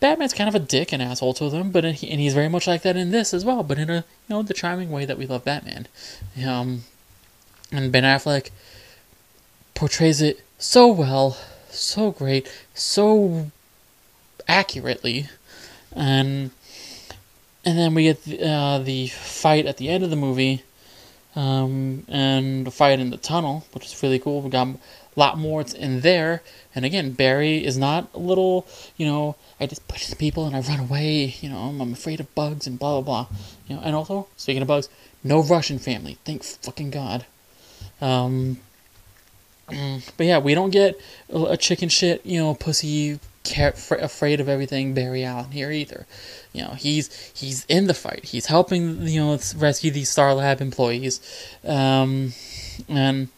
[0.00, 2.66] Batman's kind of a dick and asshole to them, but he, and he's very much
[2.66, 5.18] like that in this as well, but in a you know the charming way that
[5.18, 5.86] we love Batman,
[6.46, 6.82] um,
[7.72, 8.50] and Ben Affleck
[9.74, 11.36] portrays it so well,
[11.70, 13.50] so great, so
[14.48, 15.28] accurately,
[15.94, 16.50] and
[17.64, 20.62] and then we get the, uh, the fight at the end of the movie,
[21.36, 24.40] um, and the fight in the tunnel, which is really cool.
[24.42, 24.78] We got a
[25.16, 26.42] lot more in there,
[26.74, 30.60] and again, Barry is not a little, you know, I just push people and I
[30.60, 31.34] run away.
[31.40, 33.36] You know, I'm, afraid of bugs and blah blah blah.
[33.66, 34.88] You know, and also speaking of bugs,
[35.24, 36.18] no Russian family.
[36.24, 37.26] Thank fucking God.
[38.00, 38.58] Um,
[39.66, 40.98] but yeah, we don't get
[41.28, 46.06] a chicken shit, you know, pussy care, afraid of everything Barry Allen here either.
[46.52, 48.26] You know, he's he's in the fight.
[48.26, 51.20] He's helping you know rescue these Star Lab employees,
[51.64, 52.32] um,
[52.88, 53.28] and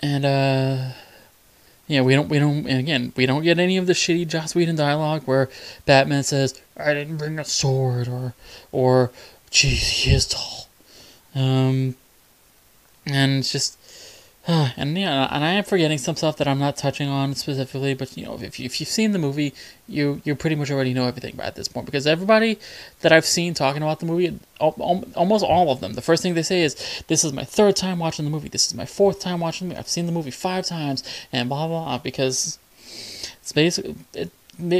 [0.00, 0.92] and uh,
[1.86, 4.54] yeah, we don't we don't and again we don't get any of the shitty Joss
[4.54, 5.48] Whedon dialogue where
[5.84, 8.34] Batman says I didn't bring a sword or
[8.72, 9.10] or
[9.50, 10.68] geez he is tall,
[11.34, 11.94] um,
[13.06, 13.75] and it's just
[14.76, 18.16] and yeah, and I am forgetting some stuff that I'm not touching on specifically, but
[18.16, 19.52] you know, if, if you've seen the movie,
[19.88, 22.56] you you pretty much already know everything about this point because everybody
[23.00, 26.44] that I've seen talking about the movie, almost all of them, the first thing they
[26.44, 26.76] say is,
[27.08, 28.48] "This is my third time watching the movie.
[28.48, 29.80] This is my fourth time watching the movie.
[29.80, 31.98] I've seen the movie five times," and blah blah blah.
[31.98, 32.60] Because
[33.40, 34.30] it's basically it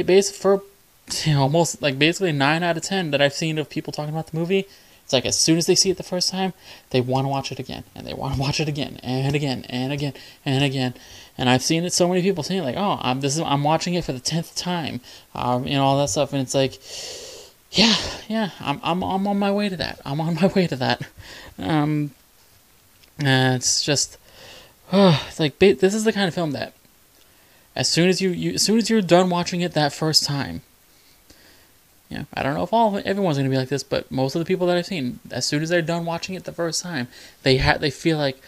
[0.05, 0.63] based for
[1.25, 4.13] you know, almost like basically nine out of ten that I've seen of people talking
[4.13, 4.65] about the movie
[5.07, 6.51] it's like as soon as they see it the first time,
[6.89, 9.65] they want to watch it again, and they want to watch it again, and again,
[9.69, 10.95] and again, and again.
[11.37, 13.93] And I've seen it so many people saying like, "Oh, I'm this is I'm watching
[13.93, 14.99] it for the tenth time,"
[15.33, 16.81] um, you know, all that stuff, and it's like,
[17.71, 17.95] yeah,
[18.27, 20.01] yeah, I'm I'm I'm on my way to that.
[20.03, 21.01] I'm on my way to that.
[21.57, 22.11] Um,
[23.17, 24.17] it's just,
[24.91, 26.73] oh, it's like this is the kind of film that,
[27.77, 30.63] as soon as you, you as soon as you're done watching it that first time,
[32.09, 34.45] yeah, I don't know if all everyone's gonna be like this, but most of the
[34.45, 37.07] people that I've seen, as soon as they're done watching it the first time,
[37.43, 38.39] they ha- they feel like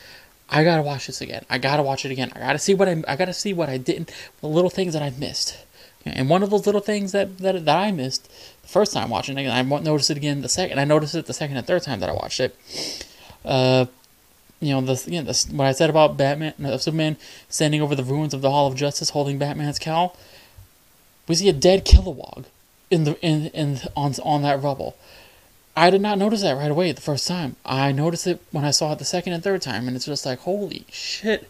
[0.50, 1.46] I gotta watch this again.
[1.50, 2.32] I gotta watch it again.
[2.36, 5.02] I gotta see what I I gotta see what I didn't, the little things that
[5.02, 5.58] I missed.
[6.06, 8.30] And one of those little things that, that, that I missed
[8.62, 11.34] the first time watching it, I noticed it again the second, I noticed it the
[11.34, 12.56] second and third time that I watched it.
[13.44, 13.86] Uh,
[14.62, 17.18] you know, the, you know, the, what I said about Batman, uh, Superman
[17.50, 20.16] standing over the ruins of the Hall of Justice holding Batman's cowl.
[21.28, 22.46] We see a dead Kilowog
[22.90, 24.96] in the in, in on on that rubble.
[25.76, 27.56] I did not notice that right away the first time.
[27.64, 30.26] I noticed it when I saw it the second and third time, and it's just
[30.26, 31.50] like, holy shit.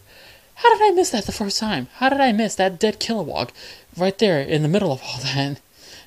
[0.56, 1.88] How did I miss that the first time?
[1.96, 3.50] How did I miss that dead Kilowog
[3.96, 5.62] right there in the middle of all that?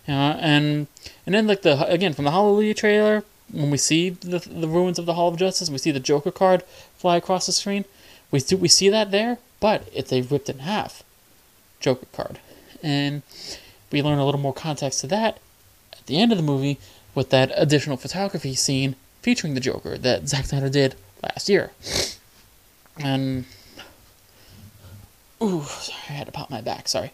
[0.07, 0.87] You know, and
[1.27, 4.99] and then like the again from the Hallelujah trailer, when we see the the ruins
[4.99, 6.65] of the Hall of Justice, we see the Joker card
[6.97, 7.85] fly across the screen.
[8.31, 11.03] We do we see that there, but it's a ripped in half
[11.81, 12.39] Joker card,
[12.83, 13.23] and
[13.93, 15.39] we learn a little more context to that
[15.93, 16.79] at the end of the movie
[17.15, 21.71] with that additional photography scene featuring the Joker that Zack Snyder did last year.
[22.99, 23.45] And
[25.43, 26.89] ooh, sorry, I had to pop my back.
[26.89, 27.13] Sorry.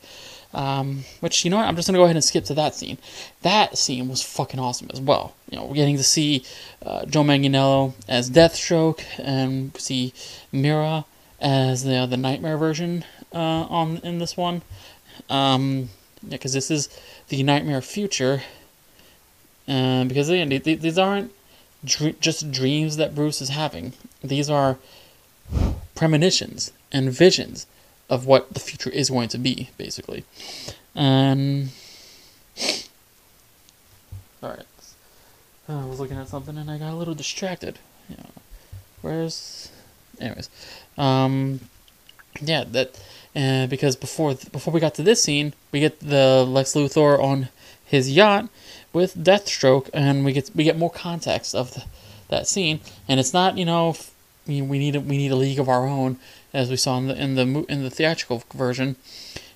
[0.55, 1.66] Um, which you know what?
[1.66, 2.97] I'm just gonna go ahead and skip to that scene.
[3.43, 5.35] That scene was fucking awesome as well.
[5.51, 6.45] You know, we're getting to see
[6.85, 10.14] uh, Joe Manganiello as Deathstroke, and see
[10.51, 11.05] Mera
[11.39, 13.05] as the the Nightmare version
[13.35, 13.37] uh,
[13.68, 14.62] on in this one.
[15.29, 15.91] Um,
[16.23, 16.89] yeah, because this is
[17.29, 18.43] the Nightmare future.
[19.66, 21.33] Uh, because again, these aren't
[21.85, 23.93] dr- just dreams that Bruce is having.
[24.23, 24.79] These are
[25.95, 27.66] premonitions and visions
[28.09, 30.25] of what the future is going to be, basically.
[30.97, 31.71] Um,
[34.43, 34.66] Alright.
[35.69, 37.79] I was looking at something and I got a little distracted.
[38.09, 38.25] Yeah.
[39.03, 39.71] Where's.
[40.21, 40.49] Anyways.
[40.97, 41.61] Um,
[42.41, 42.99] yeah, that.
[43.37, 47.49] Uh, because before before we got to this scene, we get the Lex Luthor on
[47.85, 48.49] his yacht
[48.93, 51.85] with Deathstroke, and we get we get more context of the,
[52.29, 52.81] that scene.
[53.07, 53.97] And it's not you know
[54.47, 56.18] we need a, we need a league of our own
[56.53, 58.97] as we saw in the in the in the theatrical version.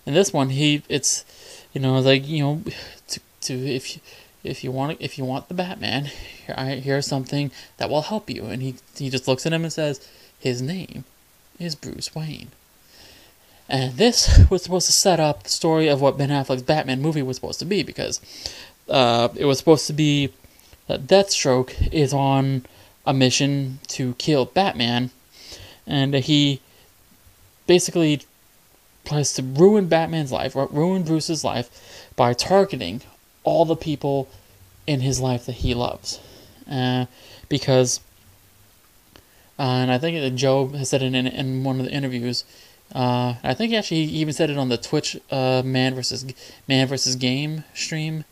[0.05, 1.25] In this one, he it's
[1.73, 2.63] you know like you know
[3.09, 4.03] to, to if you,
[4.45, 6.07] if you want if you want the Batman,
[6.47, 8.45] here I here's something that will help you.
[8.45, 10.07] And he he just looks at him and says,
[10.39, 11.05] his name
[11.59, 12.51] is Bruce Wayne.
[13.73, 17.23] And this was supposed to set up the story of what Ben Affleck's Batman movie
[17.23, 18.21] was supposed to be because
[18.87, 20.31] uh, it was supposed to be
[20.89, 22.67] that Deathstroke is on
[23.07, 25.11] a mission to kill Batman,
[25.87, 26.61] and he
[27.67, 28.21] basically
[29.07, 33.01] tries to ruin Batman's life, or ruin Bruce's life, by targeting
[33.43, 34.29] all the people
[34.87, 36.21] in his life that he loves.
[36.71, 37.07] Uh,
[37.49, 38.01] because,
[39.59, 42.45] uh, and I think that Joe has said in, in one of the interviews.
[42.95, 46.27] Uh, I think actually he even said it on the Twitch uh, Man versus
[46.69, 48.25] Man versus Game stream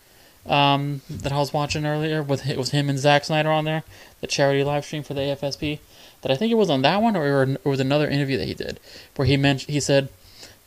[0.46, 3.84] um, that I was watching earlier with it was him and Zack Snyder on there,
[4.20, 5.78] the charity live stream for the AFSP.
[6.22, 8.54] That I think it was on that one or it was another interview that he
[8.54, 8.78] did
[9.16, 10.10] where he mentioned he said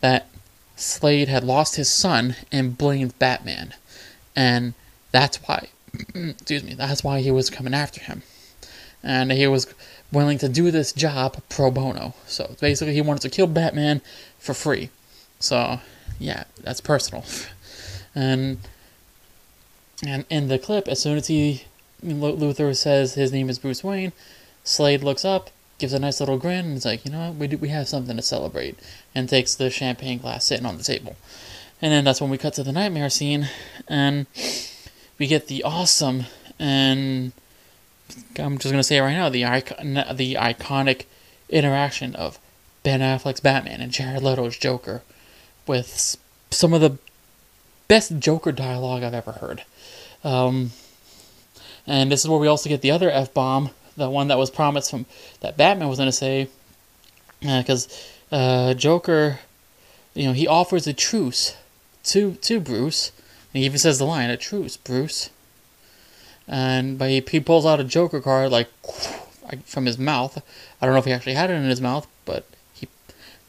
[0.01, 0.27] that
[0.75, 3.75] Slade had lost his son and blamed Batman,
[4.35, 4.73] and
[5.11, 5.67] that's why,
[6.15, 8.23] excuse me, that's why he was coming after him,
[9.03, 9.71] and he was
[10.13, 12.13] willing to do this job pro bono.
[12.25, 14.01] So basically, he wanted to kill Batman
[14.39, 14.89] for free.
[15.39, 15.79] So
[16.19, 17.25] yeah, that's personal,
[18.15, 18.59] and
[20.05, 21.63] and in the clip, as soon as he
[22.03, 24.11] Luthor says his name is Bruce Wayne,
[24.63, 27.47] Slade looks up, gives a nice little grin, and is like, you know what, we
[27.47, 28.77] do, we have something to celebrate,
[29.15, 31.15] and takes the champagne glass sitting on the table.
[31.81, 33.49] And then that's when we cut to the nightmare scene,
[33.87, 34.25] and
[35.17, 36.25] we get the awesome
[36.59, 37.31] and
[38.37, 41.05] I'm just gonna say right now the icon, the iconic
[41.49, 42.39] interaction of
[42.83, 45.01] Ben Affleck's Batman and Jared Leto's Joker,
[45.67, 46.17] with
[46.51, 46.97] some of the
[47.87, 49.63] best Joker dialogue I've ever heard.
[50.23, 50.71] Um,
[51.85, 54.49] and this is where we also get the other f bomb, the one that was
[54.49, 55.05] promised from
[55.41, 56.47] that Batman was to say,
[57.39, 57.87] because
[58.31, 59.39] uh, uh, Joker,
[60.13, 61.55] you know, he offers a truce
[62.03, 63.11] to to Bruce,
[63.53, 65.29] and he even says the line, "A truce, Bruce."
[66.47, 68.69] And but he, he pulls out a Joker card like
[69.65, 70.43] from his mouth.
[70.81, 72.45] I don't know if he actually had it in his mouth, but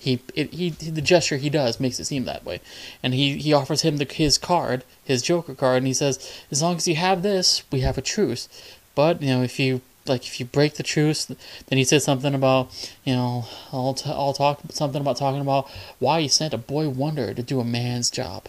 [0.05, 2.61] he, it, he, the gesture he does makes it seem that way,
[3.03, 6.61] and he, he offers him the, his card, his Joker card, and he says, "As
[6.61, 8.47] long as you have this, we have a truce.
[8.95, 12.35] But you know, if you like, if you break the truce, then he says something
[12.35, 12.71] about,
[13.05, 15.71] you know, I'll, t- I'll talk something about talking about
[16.01, 18.49] why he sent a boy wonder to do a man's job.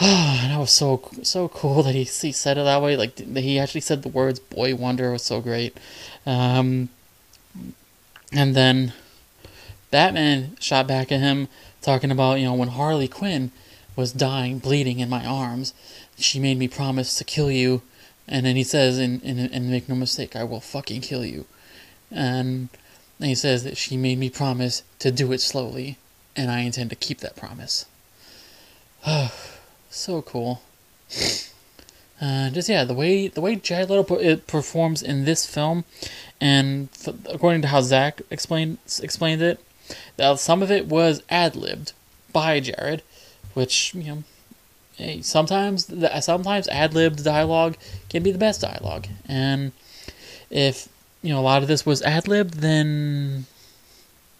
[0.02, 2.96] and that was so so cool that he, he said it that way.
[2.96, 5.76] Like he actually said the words "boy wonder" was so great.
[6.24, 6.88] Um,
[8.32, 8.94] and then
[9.90, 11.48] Batman shot back at him,
[11.82, 13.50] talking about, you know, when Harley Quinn
[13.94, 15.74] was dying, bleeding in my arms,
[16.16, 17.82] she made me promise to kill you.
[18.26, 21.46] And then he says, and, and, make no mistake, I will fucking kill you.
[22.12, 22.68] And,
[23.18, 25.98] and he says that she made me promise to do it slowly,
[26.36, 27.86] and I intend to keep that promise.
[29.90, 30.62] So cool.
[32.20, 35.84] Uh, just yeah, the way the way Jared Leto per- it performs in this film,
[36.40, 39.58] and f- according to how Zack explained explained it,
[40.16, 41.92] that some of it was ad libbed
[42.32, 43.02] by Jared,
[43.54, 44.24] which you know,
[44.96, 47.76] hey, sometimes the, sometimes ad libbed dialogue
[48.08, 49.72] can be the best dialogue, and
[50.50, 50.88] if
[51.22, 53.46] you know a lot of this was ad libbed, then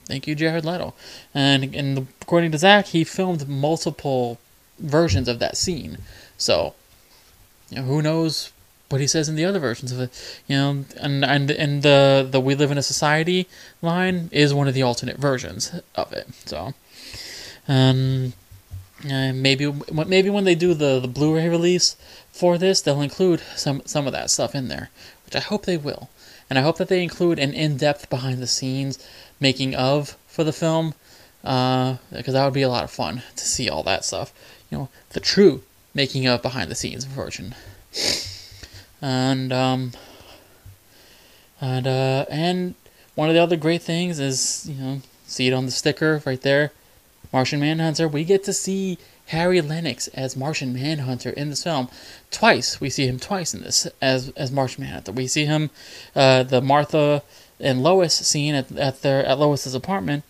[0.05, 0.95] thank you, Jared Leto,
[1.35, 4.39] and and according to Zack, he filmed multiple
[4.81, 5.99] versions of that scene,
[6.37, 6.75] so
[7.71, 8.53] you know, who knows
[8.89, 10.41] what he says in the other versions of it.
[10.47, 13.49] You know, and and and the the we live in a society
[13.81, 16.29] line is one of the alternate versions of it.
[16.45, 16.75] So,
[17.69, 18.33] um,
[19.05, 19.73] uh, maybe
[20.07, 21.97] maybe when they do the the Blu-ray release
[22.33, 24.91] for this, they'll include some some of that stuff in there,
[25.25, 26.11] which I hope they will.
[26.49, 28.99] And I hope that they include an in-depth behind the scenes
[29.39, 30.95] making of for the film,
[31.45, 34.33] uh, because that would be a lot of fun to see all that stuff.
[34.71, 35.63] You know, the true
[35.95, 37.55] making of behind the scenes version.
[39.03, 39.93] And um
[41.61, 42.75] and uh and
[43.15, 46.41] one of the other great things is, you know, see it on the sticker right
[46.41, 46.73] there.
[47.33, 48.09] Martian Manhunter.
[48.09, 51.89] We get to see Harry Lennix as Martian Manhunter in this film.
[52.31, 52.81] Twice.
[52.81, 55.13] We see him twice in this as as Martian Manhunter.
[55.13, 55.71] We see him
[56.15, 57.23] uh the Martha
[57.59, 60.25] and Lois scene at at their at Lois's apartment.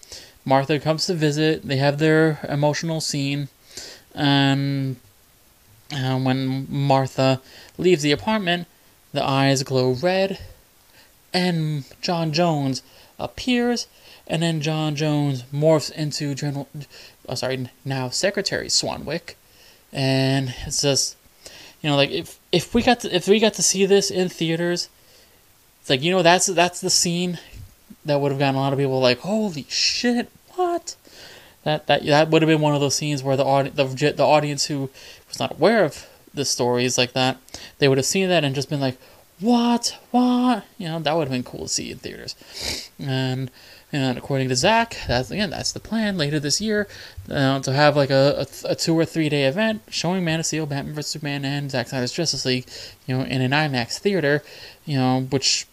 [0.44, 1.62] Martha comes to visit.
[1.62, 3.48] They have their emotional scene.
[4.14, 4.96] And
[5.92, 7.40] and when Martha
[7.76, 8.66] leaves the apartment,
[9.12, 10.38] the eyes glow red,
[11.32, 12.82] and John Jones
[13.18, 13.86] appears,
[14.26, 16.68] and then John Jones morphs into General,
[17.28, 19.34] oh, sorry, now Secretary Swanwick,
[19.92, 21.16] and it's just,
[21.82, 24.28] you know, like if if we got to, if we got to see this in
[24.28, 24.88] theaters,
[25.80, 27.38] it's like you know that's that's the scene
[28.04, 30.94] that would have gotten a lot of people like, holy shit, what?
[31.64, 34.26] That that that would have been one of those scenes where the audi- the the
[34.26, 34.90] audience who
[35.28, 37.38] was not aware of the stories like that,
[37.78, 38.98] they would have seen that and just been like,
[39.40, 39.98] "What?
[40.10, 42.34] What?" You know, that would have been cool to see in theaters.
[42.98, 43.50] And
[43.92, 46.86] and according to Zack, that's again that's the plan later this year
[47.30, 50.46] uh, to have like a, a, a, two or three day event showing Man of
[50.46, 52.66] Steel, Batman vs Superman, and Zack Snyder's Justice League,
[53.06, 54.42] you know, in an IMAX theater,
[54.86, 55.66] you know, which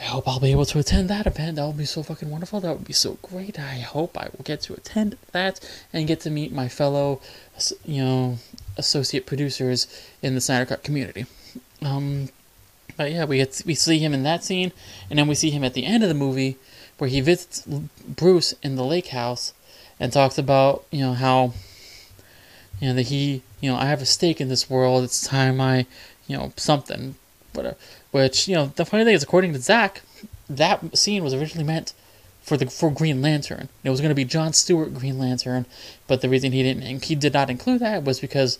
[0.00, 1.56] I hope I'll be able to attend that event.
[1.56, 2.58] That would be so fucking wonderful.
[2.60, 3.58] That would be so great.
[3.58, 5.60] I hope I will get to attend that
[5.92, 7.20] and get to meet my fellow,
[7.84, 8.38] you know,
[8.78, 9.86] associate producers
[10.22, 11.26] in the Snyder Cut community.
[11.82, 12.30] Um,
[12.96, 14.72] but yeah, we get we see him in that scene,
[15.10, 16.56] and then we see him at the end of the movie
[16.96, 17.66] where he visits
[18.06, 19.52] Bruce in the lake house
[19.98, 21.52] and talks about you know how
[22.80, 25.04] you know that he you know I have a stake in this world.
[25.04, 25.84] It's time I
[26.26, 27.16] you know something
[27.52, 27.76] whatever
[28.10, 30.02] which you know, the funny thing is, according to Zack,
[30.48, 31.92] that scene was originally meant
[32.42, 33.68] for the for Green Lantern.
[33.84, 35.66] It was going to be John Stewart Green Lantern,
[36.06, 38.58] but the reason he didn't he did not include that was because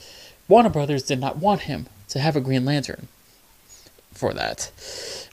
[0.49, 3.09] Warner Brothers did not want him to have a Green Lantern
[4.12, 4.70] for that,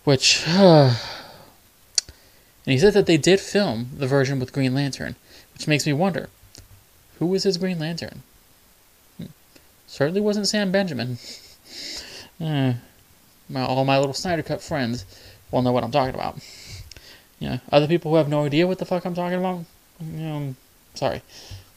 [0.03, 0.43] which.
[0.47, 0.95] Uh,
[2.66, 5.16] and he said that they did film the version with Green Lantern,
[5.53, 6.30] which makes me wonder,
[7.20, 8.24] who was his Green Lantern?
[9.18, 9.26] Hmm.
[9.88, 11.18] Certainly wasn't Sam Benjamin.
[12.41, 12.74] Uh,
[13.49, 15.05] my, all my little Snyder Cut friends
[15.51, 16.39] will know what I'm talking about.
[17.39, 19.63] Know, other people who have no idea what the fuck I'm talking about,
[20.01, 20.55] you know,
[20.95, 21.21] sorry.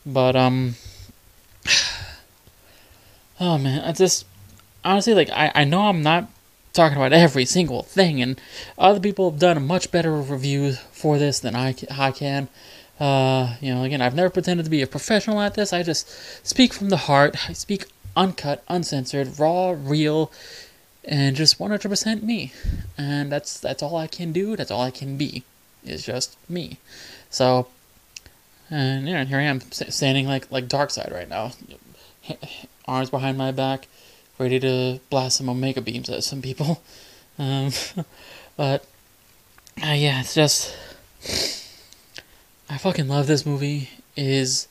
[0.06, 0.74] But, um,
[3.40, 4.24] oh man, I just,
[4.84, 6.30] honestly, like, I, I know I'm not
[6.72, 8.40] talking about every single thing, and
[8.78, 12.48] other people have done much better reviews for this than I, I can.
[12.98, 15.72] Uh, you know, again, I've never pretended to be a professional at this.
[15.72, 16.08] I just
[16.46, 17.48] speak from the heart.
[17.48, 20.30] I speak uncut, uncensored, raw, real,
[21.04, 22.52] and just 100% me.
[22.98, 24.56] And that's that's all I can do.
[24.56, 25.44] That's all I can be.
[25.84, 26.78] Is just me.
[27.30, 27.68] So,
[28.70, 31.52] and yeah, here I am standing like like Darkseid right now,
[32.86, 33.88] arms behind my back,
[34.38, 36.82] ready to blast some Omega beams at some people.
[37.38, 37.72] Um,
[38.58, 38.84] but
[39.82, 40.76] uh, yeah, it's just
[42.68, 43.88] I fucking love this movie.
[44.14, 44.68] It is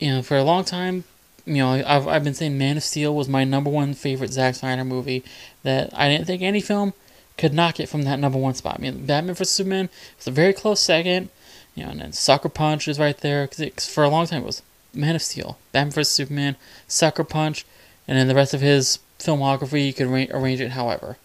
[0.00, 1.04] you know for a long time
[1.44, 4.54] you know, I've I've been saying Man of Steel was my number one favorite Zack
[4.54, 5.24] Snyder movie.
[5.62, 6.92] That I didn't think any film
[7.38, 8.76] could knock it from that number one spot.
[8.78, 11.30] I mean, Batman vs Superman was a very close second.
[11.74, 14.46] You know, and then Sucker Punch is right there because for a long time it
[14.46, 14.62] was
[14.94, 17.64] Man of Steel, Batman vs Superman, Sucker Punch,
[18.06, 21.16] and then the rest of his filmography you could ra- arrange it however.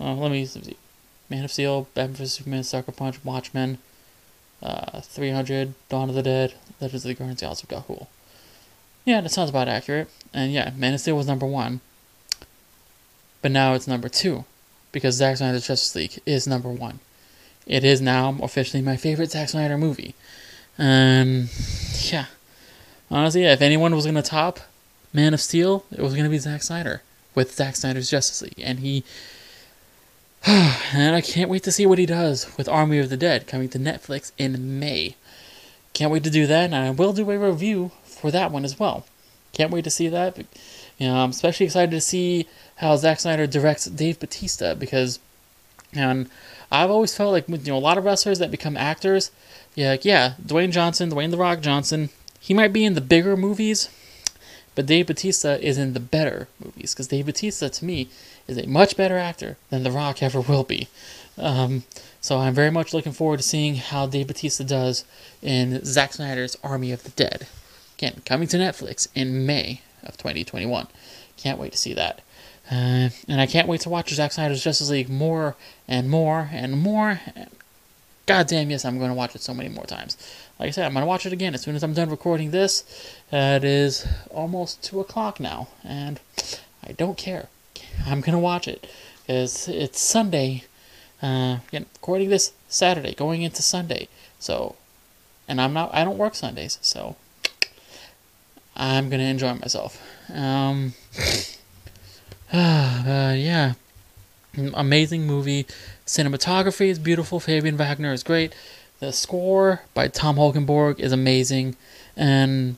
[0.00, 0.76] Uh, let me see.
[1.30, 3.78] Man of Steel, Batman vs Superman, Sucker Punch, Watchmen,
[4.62, 8.06] uh, 300, Dawn of the Dead, Legends of the Guardians of the Galaxy.
[9.08, 10.10] Yeah, that sounds about accurate.
[10.34, 11.80] And yeah, Man of Steel was number one.
[13.40, 14.44] But now it's number two.
[14.92, 17.00] Because Zack Snyder's Justice League is number one.
[17.66, 20.14] It is now officially my favorite Zack Snyder movie.
[20.78, 21.48] Um,
[22.02, 22.26] yeah.
[23.10, 24.60] Honestly, yeah, if anyone was going to top
[25.14, 27.00] Man of Steel, it was going to be Zack Snyder
[27.34, 29.04] with Zack Snyder's Justice League, and he.
[30.46, 33.70] and I can't wait to see what he does with Army of the Dead coming
[33.70, 35.16] to Netflix in May.
[35.94, 38.78] Can't wait to do that, and I will do a review for that one as
[38.78, 39.06] well.
[39.52, 40.38] Can't wait to see that.
[40.98, 42.46] You know, I'm especially excited to see
[42.76, 45.18] how Zack Snyder directs Dave Batista because,
[45.92, 46.28] and
[46.70, 49.30] I've always felt like you know a lot of wrestlers that become actors,
[49.74, 52.10] yeah, like yeah, Dwayne Johnson, Dwayne the Rock Johnson,
[52.40, 53.88] he might be in the bigger movies,
[54.74, 58.08] but Dave Batista is in the better movies because Dave Batista to me
[58.46, 60.88] is a much better actor than The Rock ever will be.
[61.36, 61.84] Um,
[62.20, 65.04] so I'm very much looking forward to seeing how Dave Batista does
[65.42, 67.46] in Zack Snyder's Army of the Dead.
[67.98, 70.86] Again, coming to Netflix in May of 2021.
[71.36, 72.20] Can't wait to see that.
[72.70, 75.56] Uh, and I can't wait to watch Zack Snyder's Justice League more
[75.88, 77.20] and more and more.
[78.26, 80.16] God damn, yes, I'm going to watch it so many more times.
[80.60, 82.52] Like I said, I'm going to watch it again as soon as I'm done recording
[82.52, 82.84] this.
[83.32, 86.20] Uh, it is almost 2 o'clock now, and
[86.86, 87.48] I don't care.
[88.06, 88.86] I'm going to watch it.
[89.26, 90.64] Because it's Sunday.
[91.20, 94.06] Uh, again, recording this Saturday, going into Sunday.
[94.38, 94.76] So,
[95.48, 97.16] and I'm not, I don't work Sundays, so
[98.78, 100.00] I'm gonna enjoy myself.
[100.32, 100.94] Um,
[102.52, 103.74] uh, yeah,
[104.74, 105.66] amazing movie.
[106.06, 107.40] Cinematography is beautiful.
[107.40, 108.54] Fabian Wagner is great.
[109.00, 111.76] The score by Tom Holkenborg is amazing,
[112.16, 112.76] and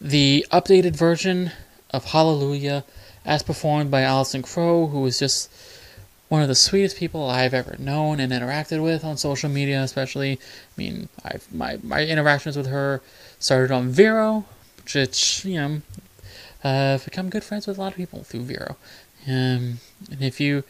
[0.00, 1.52] the updated version
[1.90, 2.84] of Hallelujah,
[3.24, 5.50] as performed by Allison Crowe, who is just
[6.28, 10.32] one of the sweetest people I've ever known and interacted with on social media, especially.
[10.32, 13.02] I mean, I've my my interactions with her
[13.38, 14.46] started on Vero,
[14.84, 15.82] which you know,
[16.64, 18.76] uh, I've become good friends with a lot of people through Vero.
[19.26, 19.78] Um,
[20.10, 20.64] and if you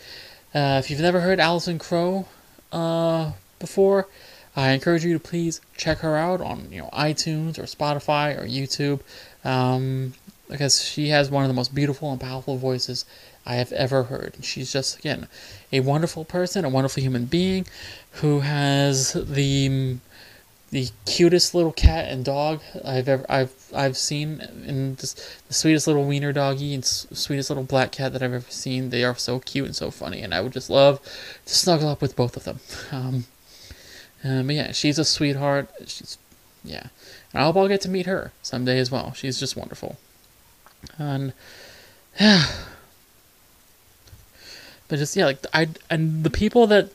[0.54, 2.26] uh, if you've never heard Allison Crowe
[2.72, 4.08] uh, before,
[4.54, 8.46] I encourage you to please check her out on you know iTunes or Spotify or
[8.46, 9.00] YouTube,
[9.44, 10.14] um,
[10.48, 13.04] because she has one of the most beautiful and powerful voices
[13.46, 14.36] I have ever heard.
[14.42, 15.28] She's just again
[15.72, 17.66] a wonderful person, a wonderful human being,
[18.12, 19.96] who has the
[20.72, 25.12] the cutest little cat and dog I've ever I've I've seen, and this,
[25.46, 28.88] the sweetest little wiener doggy and sweetest little black cat that I've ever seen.
[28.88, 31.00] They are so cute and so funny, and I would just love
[31.44, 32.60] to snuggle up with both of them.
[32.90, 33.26] Um,
[34.24, 35.68] um, but yeah, she's a sweetheart.
[35.86, 36.16] She's
[36.64, 36.86] yeah,
[37.34, 39.12] and I hope I'll get to meet her someday as well.
[39.12, 39.98] She's just wonderful,
[40.98, 41.34] and
[42.18, 42.46] yeah.
[44.88, 46.90] But just yeah, like I and the people that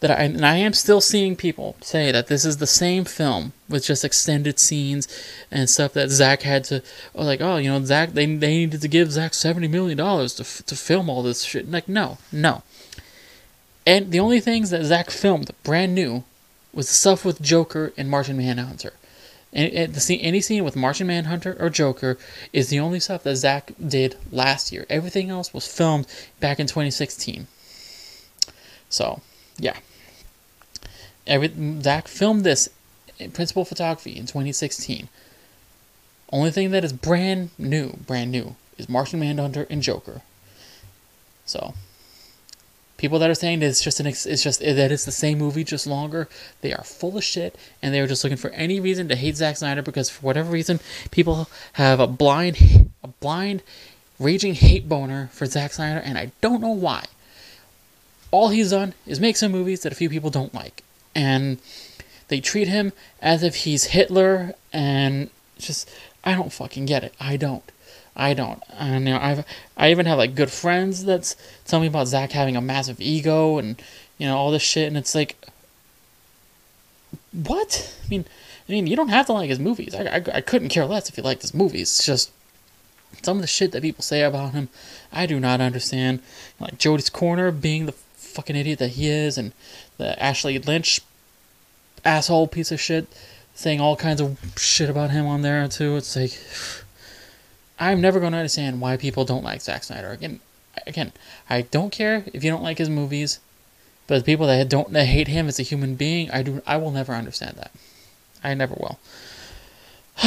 [0.00, 3.52] that I and I am still seeing people say that this is the same film
[3.68, 5.08] with just extended scenes
[5.50, 6.82] and stuff that Zack had to
[7.14, 10.34] oh, like oh you know Zack, they they needed to give Zack seventy million dollars
[10.34, 11.70] to to film all this shit.
[11.70, 12.62] Like no no.
[13.86, 16.24] And the only things that Zack filmed brand new
[16.72, 18.92] was the stuff with Joker and Martian Manhunter.
[19.50, 22.18] And, and the scene any scene with Martian Manhunter or Joker
[22.52, 24.84] is the only stuff that Zack did last year.
[24.90, 26.06] Everything else was filmed
[26.38, 27.46] back in 2016
[28.88, 29.20] so
[29.58, 29.76] yeah
[31.28, 31.52] Every
[31.82, 32.70] Zack filmed this
[33.18, 35.08] in principal photography in 2016.
[36.32, 40.22] Only thing that is brand new, brand new, is Martian Manhunter and Joker.
[41.44, 41.74] So,
[42.96, 45.64] people that are saying that it's just an it's just that it's the same movie
[45.64, 46.28] just longer,
[46.62, 49.36] they are full of shit, and they are just looking for any reason to hate
[49.36, 50.80] Zack Snyder because for whatever reason,
[51.10, 53.62] people have a blind a blind
[54.18, 57.04] raging hate boner for Zack Snyder, and I don't know why.
[58.30, 60.82] All he's done is make some movies that a few people don't like
[61.18, 61.58] and
[62.28, 65.90] they treat him as if he's Hitler, and just
[66.22, 67.12] I don't fucking get it.
[67.18, 67.64] I don't.
[68.14, 68.62] I don't.
[68.80, 69.44] You know, I've
[69.76, 71.34] I even have like good friends that
[71.64, 73.82] tell me about Zack having a massive ego and
[74.16, 75.36] you know all this shit, and it's like,
[77.32, 77.96] what?
[78.04, 78.24] I mean,
[78.68, 79.94] I mean, you don't have to like his movies.
[79.94, 81.88] I, I, I couldn't care less if you liked his movies.
[81.88, 82.30] It's just
[83.22, 84.68] some of the shit that people say about him,
[85.12, 86.20] I do not understand.
[86.60, 89.52] Like Jody's Corner being the fucking idiot that he is, and
[89.96, 91.00] the Ashley Lynch
[92.08, 93.06] asshole piece of shit
[93.54, 95.96] saying all kinds of shit about him on there too.
[95.96, 96.38] It's like
[97.78, 100.10] I'm never going to understand why people don't like Zack Snyder.
[100.10, 100.40] Again,
[100.86, 101.12] again,
[101.50, 103.40] I don't care if you don't like his movies,
[104.06, 106.76] but the people that don't that hate him as a human being, I do I
[106.76, 107.72] will never understand that.
[108.42, 108.98] I never will.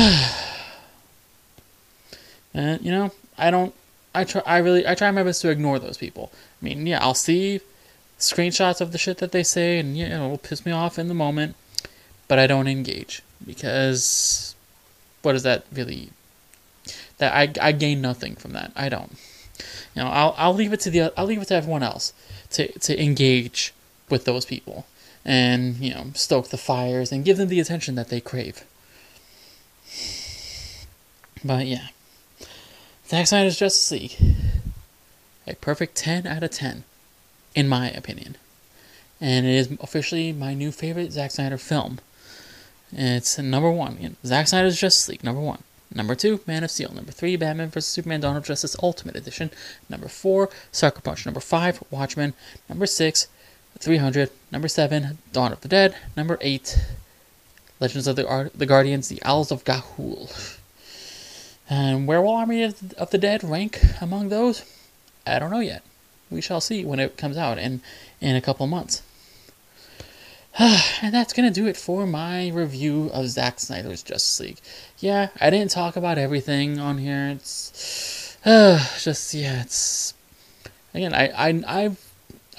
[2.53, 3.73] and you know, I don't
[4.13, 6.31] I try I really I try my best to ignore those people.
[6.61, 7.61] I mean, yeah, I'll see
[8.19, 11.07] screenshots of the shit that they say, and you know, it'll piss me off in
[11.07, 11.55] the moment,
[12.31, 14.55] but I don't engage because
[15.21, 16.11] what does that really?
[17.17, 18.71] That I I gain nothing from that.
[18.73, 19.17] I don't.
[19.93, 22.13] You know, I'll I'll leave it to the I'll leave it to everyone else
[22.51, 23.73] to to engage
[24.09, 24.85] with those people
[25.25, 28.63] and you know stoke the fires and give them the attention that they crave.
[31.43, 31.89] But yeah
[33.09, 34.15] Zack Snyder's Justice League.
[35.45, 36.85] A perfect 10 out of 10,
[37.55, 38.37] in my opinion.
[39.19, 41.99] And it is officially my new favorite Zack Snyder film.
[42.93, 43.97] It's number one.
[43.99, 45.63] You know, Zack Snyder's Justice League, number one.
[45.93, 46.93] Number two, Man of Steel.
[46.93, 47.85] Number three, Batman vs.
[47.85, 49.51] Superman Dawn of Justice Ultimate Edition.
[49.89, 51.26] Number four, Sucker Punch.
[51.26, 52.34] Number five, Watchmen.
[52.69, 53.27] Number six,
[53.80, 54.30] 300.
[54.51, 55.95] Number seven, Dawn of the Dead.
[56.15, 56.80] Number eight,
[57.80, 60.57] Legends of the, Ar- the Guardians, The Owls of Ga'Hoole.
[61.69, 64.63] And where will Army of, of the Dead rank among those?
[65.26, 65.84] I don't know yet.
[66.30, 67.81] We shall see when it comes out in,
[68.22, 69.01] in a couple months.
[70.60, 74.60] and that's gonna do it for my review of Zack Snyder's Justice League.
[74.99, 77.30] Yeah, I didn't talk about everything on here.
[77.30, 80.14] It's uh, just yeah, it's
[80.94, 81.95] again I I I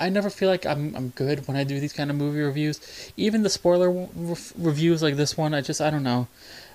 [0.00, 2.80] I never feel like I'm I'm good when I do these kind of movie reviews.
[3.16, 6.28] Even the spoiler re- reviews like this one, I just I don't know.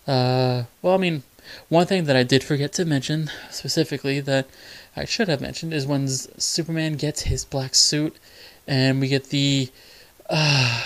[0.06, 1.24] Uh, well, I mean,
[1.68, 4.48] one thing that I did forget to mention specifically that
[4.96, 8.16] I should have mentioned is when Superman gets his black suit,
[8.68, 9.70] and we get the
[10.30, 10.84] uh,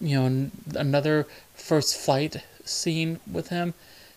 [0.00, 3.74] you know another first flight scene with him.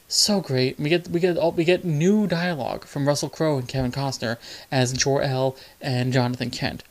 [0.08, 0.80] So great.
[0.80, 4.38] We get we get all we get new dialogue from Russell Crowe and Kevin Costner
[4.72, 6.84] as Jor-El and Jonathan Kent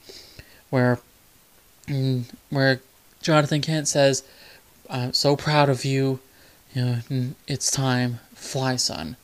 [0.71, 1.01] where
[1.87, 2.81] mm, where
[3.21, 4.23] Jonathan Kent says
[4.89, 6.21] I'm so proud of you.
[6.75, 8.21] You know it's time.
[8.35, 9.17] Fly son.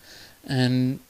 [0.47, 1.01] And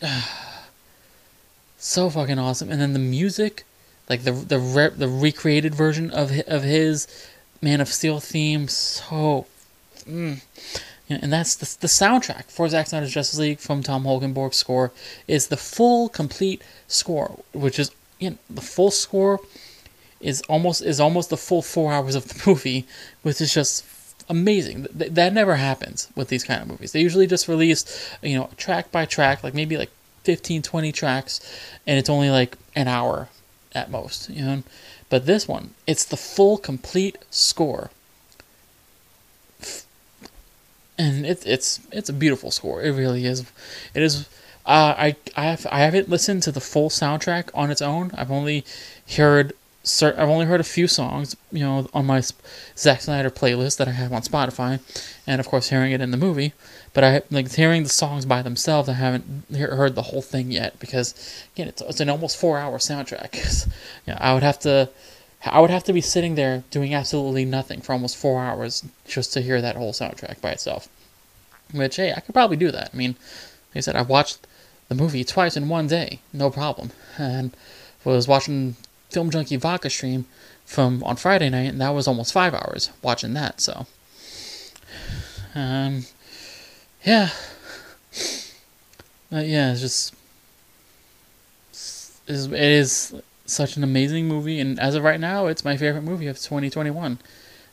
[0.00, 0.22] uh,
[1.78, 2.70] so fucking awesome.
[2.70, 3.64] And then the music
[4.08, 7.06] like the the re- the recreated version of of his
[7.62, 9.46] Man of Steel theme so.
[10.06, 10.40] Mm.
[11.08, 14.92] and that's the, the soundtrack for Zack Snyder's Justice League from Tom Holkenborg's score
[15.28, 19.40] is the full complete score, which is you know, the full score
[20.20, 22.86] is almost is almost the full four hours of the movie,
[23.22, 23.84] which is just
[24.28, 24.86] amazing.
[24.94, 26.92] That, that never happens with these kind of movies.
[26.92, 27.84] They usually just release,
[28.22, 29.90] you know, track by track, like maybe like
[30.24, 31.40] 15, 20 tracks,
[31.86, 33.28] and it's only like an hour
[33.74, 34.62] at most, you know.
[35.10, 37.90] But this one, it's the full, complete score.
[40.96, 42.82] And it, it's it's a beautiful score.
[42.82, 43.50] It really is.
[43.94, 44.28] It is.
[44.64, 48.12] Uh, I I have I haven't listened to the full soundtrack on its own.
[48.14, 48.64] I've only
[49.16, 52.22] heard I've only heard a few songs, you know, on my
[52.76, 54.78] Zack Snyder playlist that I have on Spotify,
[55.26, 56.52] and of course hearing it in the movie.
[56.92, 58.90] But I like hearing the songs by themselves.
[58.90, 61.14] I haven't heard the whole thing yet because
[61.54, 63.68] again, it's, it's an almost four-hour soundtrack.
[64.06, 64.90] yeah, I would have to,
[65.46, 69.32] I would have to be sitting there doing absolutely nothing for almost four hours just
[69.32, 70.88] to hear that whole soundtrack by itself.
[71.72, 72.90] Which hey, I could probably do that.
[72.92, 73.16] I mean,
[73.70, 74.46] like I said, I watched
[74.88, 77.56] the movie twice in one day, no problem, and
[78.04, 78.76] was watching
[79.10, 80.26] Film Junkie Vodka stream
[80.64, 83.60] from on Friday night, and that was almost five hours watching that.
[83.60, 83.86] So,
[85.54, 86.04] um,
[87.04, 87.30] yeah,
[89.30, 90.14] but yeah, it's just
[92.28, 93.14] it is
[93.46, 97.18] such an amazing movie, and as of right now, it's my favorite movie of 2021.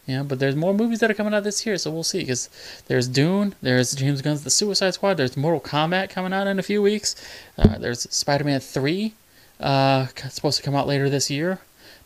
[0.08, 2.20] Yeah, but there's more movies that are coming out this year, so we'll see.
[2.20, 2.50] Because
[2.88, 6.64] there's Dune, there's James Gunn's The Suicide Squad, there's Mortal Kombat coming out in a
[6.64, 7.16] few weeks,
[7.58, 9.14] uh, there's Spider-Man 3,
[9.60, 11.60] uh, supposed to come out later this year.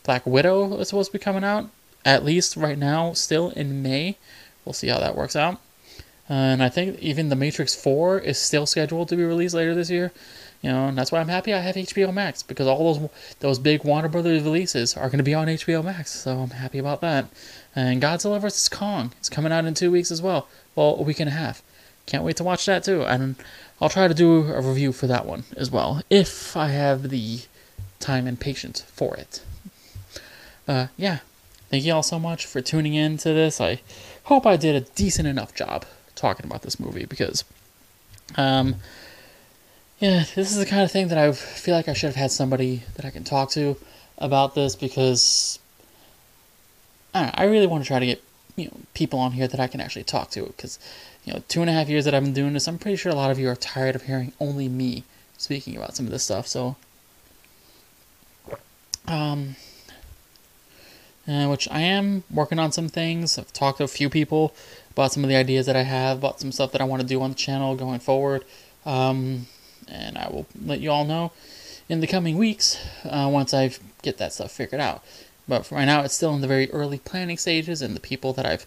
[0.04, 1.68] Black Widow is supposed to be coming out,
[2.04, 4.16] at least right now, still in May.
[4.64, 5.60] We'll see how that works out.
[6.28, 9.90] And I think even The Matrix 4 is still scheduled to be released later this
[9.90, 10.12] year.
[10.62, 13.10] You know, and that's why I'm happy I have HBO Max because all those
[13.40, 16.12] those big Warner Brothers releases are going to be on HBO Max.
[16.12, 17.26] So I'm happy about that.
[17.74, 20.46] And Godzilla vs Kong is coming out in two weeks as well.
[20.76, 21.62] Well, a week and a half.
[22.12, 23.04] Can't wait to watch that too.
[23.04, 23.36] And
[23.80, 27.40] I'll try to do a review for that one as well, if I have the
[28.00, 29.42] time and patience for it.
[30.68, 31.20] Uh, yeah,
[31.70, 33.62] thank you all so much for tuning in to this.
[33.62, 33.80] I
[34.24, 37.44] hope I did a decent enough job talking about this movie because,
[38.36, 38.74] um,
[39.98, 42.30] yeah, this is the kind of thing that I feel like I should have had
[42.30, 43.78] somebody that I can talk to
[44.18, 45.58] about this because
[47.14, 48.22] I, know, I really want to try to get
[48.56, 50.78] you know people on here that I can actually talk to because
[51.24, 53.12] you know, two and a half years that I've been doing this, I'm pretty sure
[53.12, 55.04] a lot of you are tired of hearing only me
[55.36, 56.46] speaking about some of this stuff.
[56.46, 56.76] So,
[59.06, 59.56] um,
[61.28, 63.38] uh, which I am working on some things.
[63.38, 64.54] I've talked to a few people
[64.90, 67.08] about some of the ideas that I have, about some stuff that I want to
[67.08, 68.44] do on the channel going forward.
[68.84, 69.46] Um,
[69.88, 71.32] and I will let you all know
[71.88, 73.72] in the coming weeks uh, once I
[74.02, 75.04] get that stuff figured out.
[75.48, 78.32] But for right now, it's still in the very early planning stages, and the people
[78.34, 78.66] that I've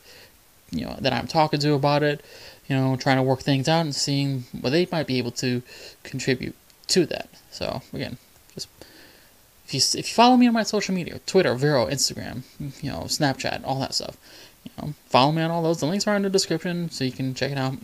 [0.71, 2.23] you know that I'm talking to about it,
[2.67, 5.61] you know, trying to work things out and seeing what they might be able to
[6.03, 6.55] contribute
[6.87, 7.29] to that.
[7.51, 8.17] So again,
[8.53, 8.67] just
[9.67, 12.43] if you if you follow me on my social media, Twitter, Vero, Instagram,
[12.81, 14.17] you know, Snapchat, all that stuff,
[14.63, 15.79] you know, follow me on all those.
[15.79, 17.75] The links are in the description, so you can check it out.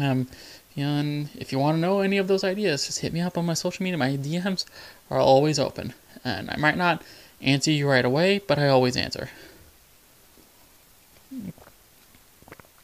[0.00, 0.28] Um,
[0.76, 3.46] and if you want to know any of those ideas, just hit me up on
[3.46, 3.98] my social media.
[3.98, 4.64] My DMs
[5.10, 7.02] are always open, and I might not
[7.40, 9.28] answer you right away, but I always answer.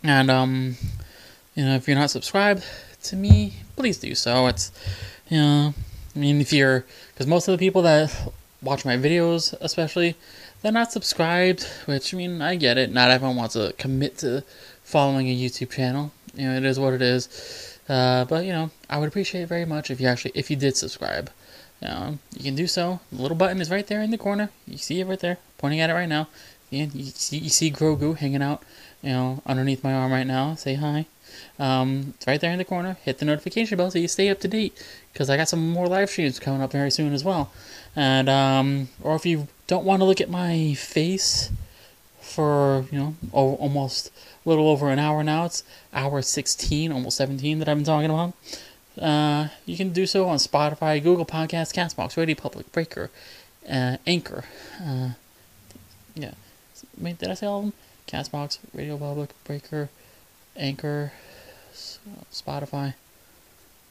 [0.02, 0.76] And um,
[1.54, 2.64] you know, if you're not subscribed
[3.04, 4.46] to me, please do so.
[4.46, 4.72] It's
[5.28, 5.74] you know,
[6.14, 8.32] I mean, if you're because most of the people that
[8.62, 10.16] watch my videos, especially,
[10.62, 11.66] they're not subscribed.
[11.86, 12.92] Which I mean, I get it.
[12.92, 14.44] Not everyone wants to commit to
[14.84, 16.12] following a YouTube channel.
[16.34, 17.78] You know, it is what it is.
[17.88, 20.56] Uh, but you know, I would appreciate it very much if you actually if you
[20.56, 21.30] did subscribe.
[21.82, 23.00] You, know, you can do so.
[23.10, 24.50] The little button is right there in the corner.
[24.66, 26.28] You see it right there, pointing at it right now.
[26.70, 28.62] And you see you see Grogu hanging out,
[29.02, 30.54] you know, underneath my arm right now.
[30.54, 31.06] Say hi.
[31.58, 32.96] Um, it's right there in the corner.
[33.02, 34.74] Hit the notification bell so you stay up to date
[35.12, 37.52] because I got some more live streams coming up very soon as well.
[37.94, 41.50] And um, or if you don't want to look at my face
[42.20, 44.10] for you know almost
[44.44, 45.62] a little over an hour now, it's
[45.92, 48.34] hour sixteen, almost seventeen that I've been talking about.
[49.00, 53.10] Uh, you can do so on Spotify, Google Podcasts, Castbox, Radio Public, Breaker,
[53.68, 54.44] uh, Anchor.
[54.82, 55.10] Uh,
[56.14, 56.32] yeah,
[56.98, 57.72] wait, did I say all of them?
[58.10, 59.88] Castbox, Radio Public, Breaker,
[60.56, 61.12] Anchor,
[61.72, 62.94] Spotify.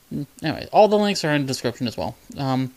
[0.09, 2.15] Hmm, anyway, all the links are in the description as well.
[2.37, 2.73] Um,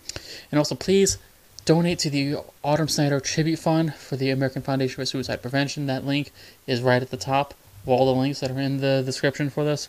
[0.51, 1.19] and also, please
[1.64, 5.86] donate to the Autumn Snyder Tribute Fund for the American Foundation for Suicide Prevention.
[5.86, 6.32] That link
[6.66, 9.64] is right at the top of all the links that are in the description for
[9.64, 9.89] this.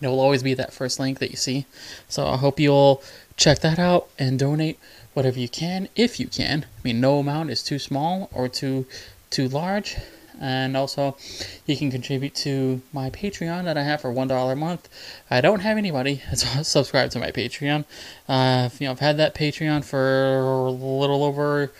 [0.00, 1.66] And It will always be that first link that you see.
[2.08, 3.02] So I hope you'll
[3.36, 4.78] check that out and donate
[5.14, 6.64] whatever you can, if you can.
[6.64, 8.86] I mean, no amount is too small or too
[9.30, 9.96] too large.
[10.40, 11.16] And also,
[11.66, 14.88] you can contribute to my Patreon that I have for one dollar a month.
[15.30, 17.84] I don't have anybody that's subscribed to my Patreon.
[18.28, 21.72] Uh, you know, I've had that Patreon for a little over,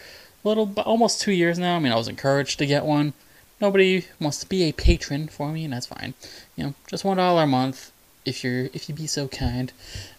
[0.43, 1.77] little almost two years now.
[1.77, 3.13] I mean, I was encouraged to get one.
[3.61, 6.15] Nobody wants to be a patron for me, and that's fine.
[6.57, 7.93] You know, just one dollar a month
[8.25, 9.73] if you're if you be so kind.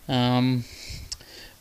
[0.07, 0.63] Um,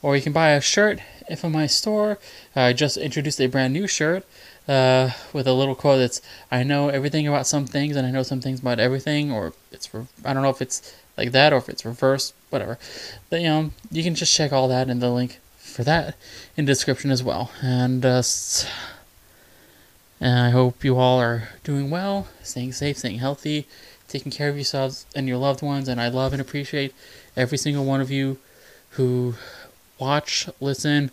[0.03, 1.01] or you can buy a shirt
[1.37, 2.19] from my store.
[2.55, 4.25] I just introduced a brand new shirt
[4.69, 6.21] uh, with a little quote that's
[6.51, 9.89] I know everything about some things and I know some things about everything, or it's
[10.25, 12.79] I don't know if it's like that or if it's reversed, whatever.
[13.31, 16.17] But you know, you can just check all that in the link for that
[16.57, 17.51] in the description as well.
[17.63, 18.23] And uh,
[20.21, 23.67] and I hope you all are doing well, staying safe, staying healthy,
[24.09, 25.89] taking care of yourselves and your loved ones.
[25.89, 26.95] And I love and appreciate
[27.37, 28.39] every single one of you
[28.91, 29.35] who
[29.99, 31.11] watch, listen,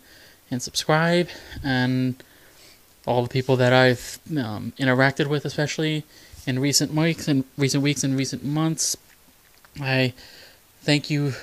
[0.50, 1.28] and subscribe,
[1.62, 2.22] and
[3.06, 6.04] all the people that I've um, interacted with, especially
[6.46, 8.96] in recent weeks and recent weeks and recent months.
[9.80, 10.12] I
[10.82, 11.34] thank you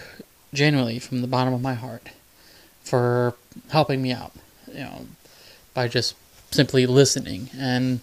[0.53, 2.10] genuinely from the bottom of my heart
[2.84, 3.35] for
[3.69, 4.34] helping me out,
[4.68, 5.07] you know,
[5.73, 6.15] by just
[6.52, 8.02] simply listening and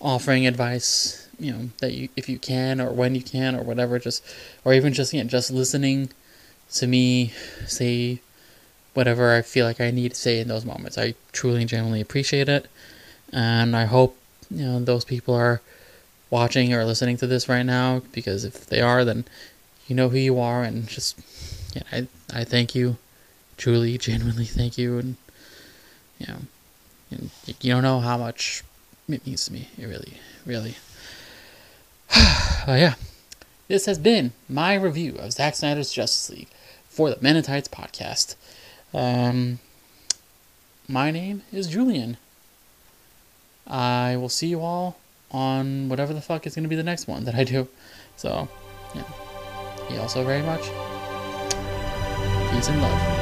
[0.00, 3.98] offering advice, you know, that you if you can or when you can or whatever,
[3.98, 4.22] just
[4.64, 6.10] or even just yeah, just listening
[6.72, 7.32] to me
[7.66, 8.20] say
[8.94, 10.96] whatever I feel like I need to say in those moments.
[10.96, 12.68] I truly and genuinely appreciate it
[13.32, 14.16] and I hope
[14.50, 15.60] you know those people are
[16.30, 19.24] watching or listening to this right now because if they are, then
[19.88, 21.18] you know who you are, and just
[21.74, 22.96] yeah, I I thank you,
[23.56, 25.16] truly, genuinely thank you, and
[26.18, 27.28] you know,
[27.60, 28.62] you don't know how much
[29.08, 29.68] it means to me.
[29.78, 30.14] It really,
[30.46, 30.76] really.
[32.66, 32.94] yeah,
[33.68, 36.48] this has been my review of Zack Snyder's Justice League
[36.88, 38.34] for the Men podcast.
[38.92, 39.60] Um,
[40.88, 42.16] my name is Julian.
[43.70, 44.96] I will see you all
[45.30, 47.68] on whatever the fuck is going to be the next one that I do.
[48.16, 48.48] So,
[48.94, 49.04] yeah.
[49.90, 50.62] You also very much.
[52.52, 53.19] Peace and love.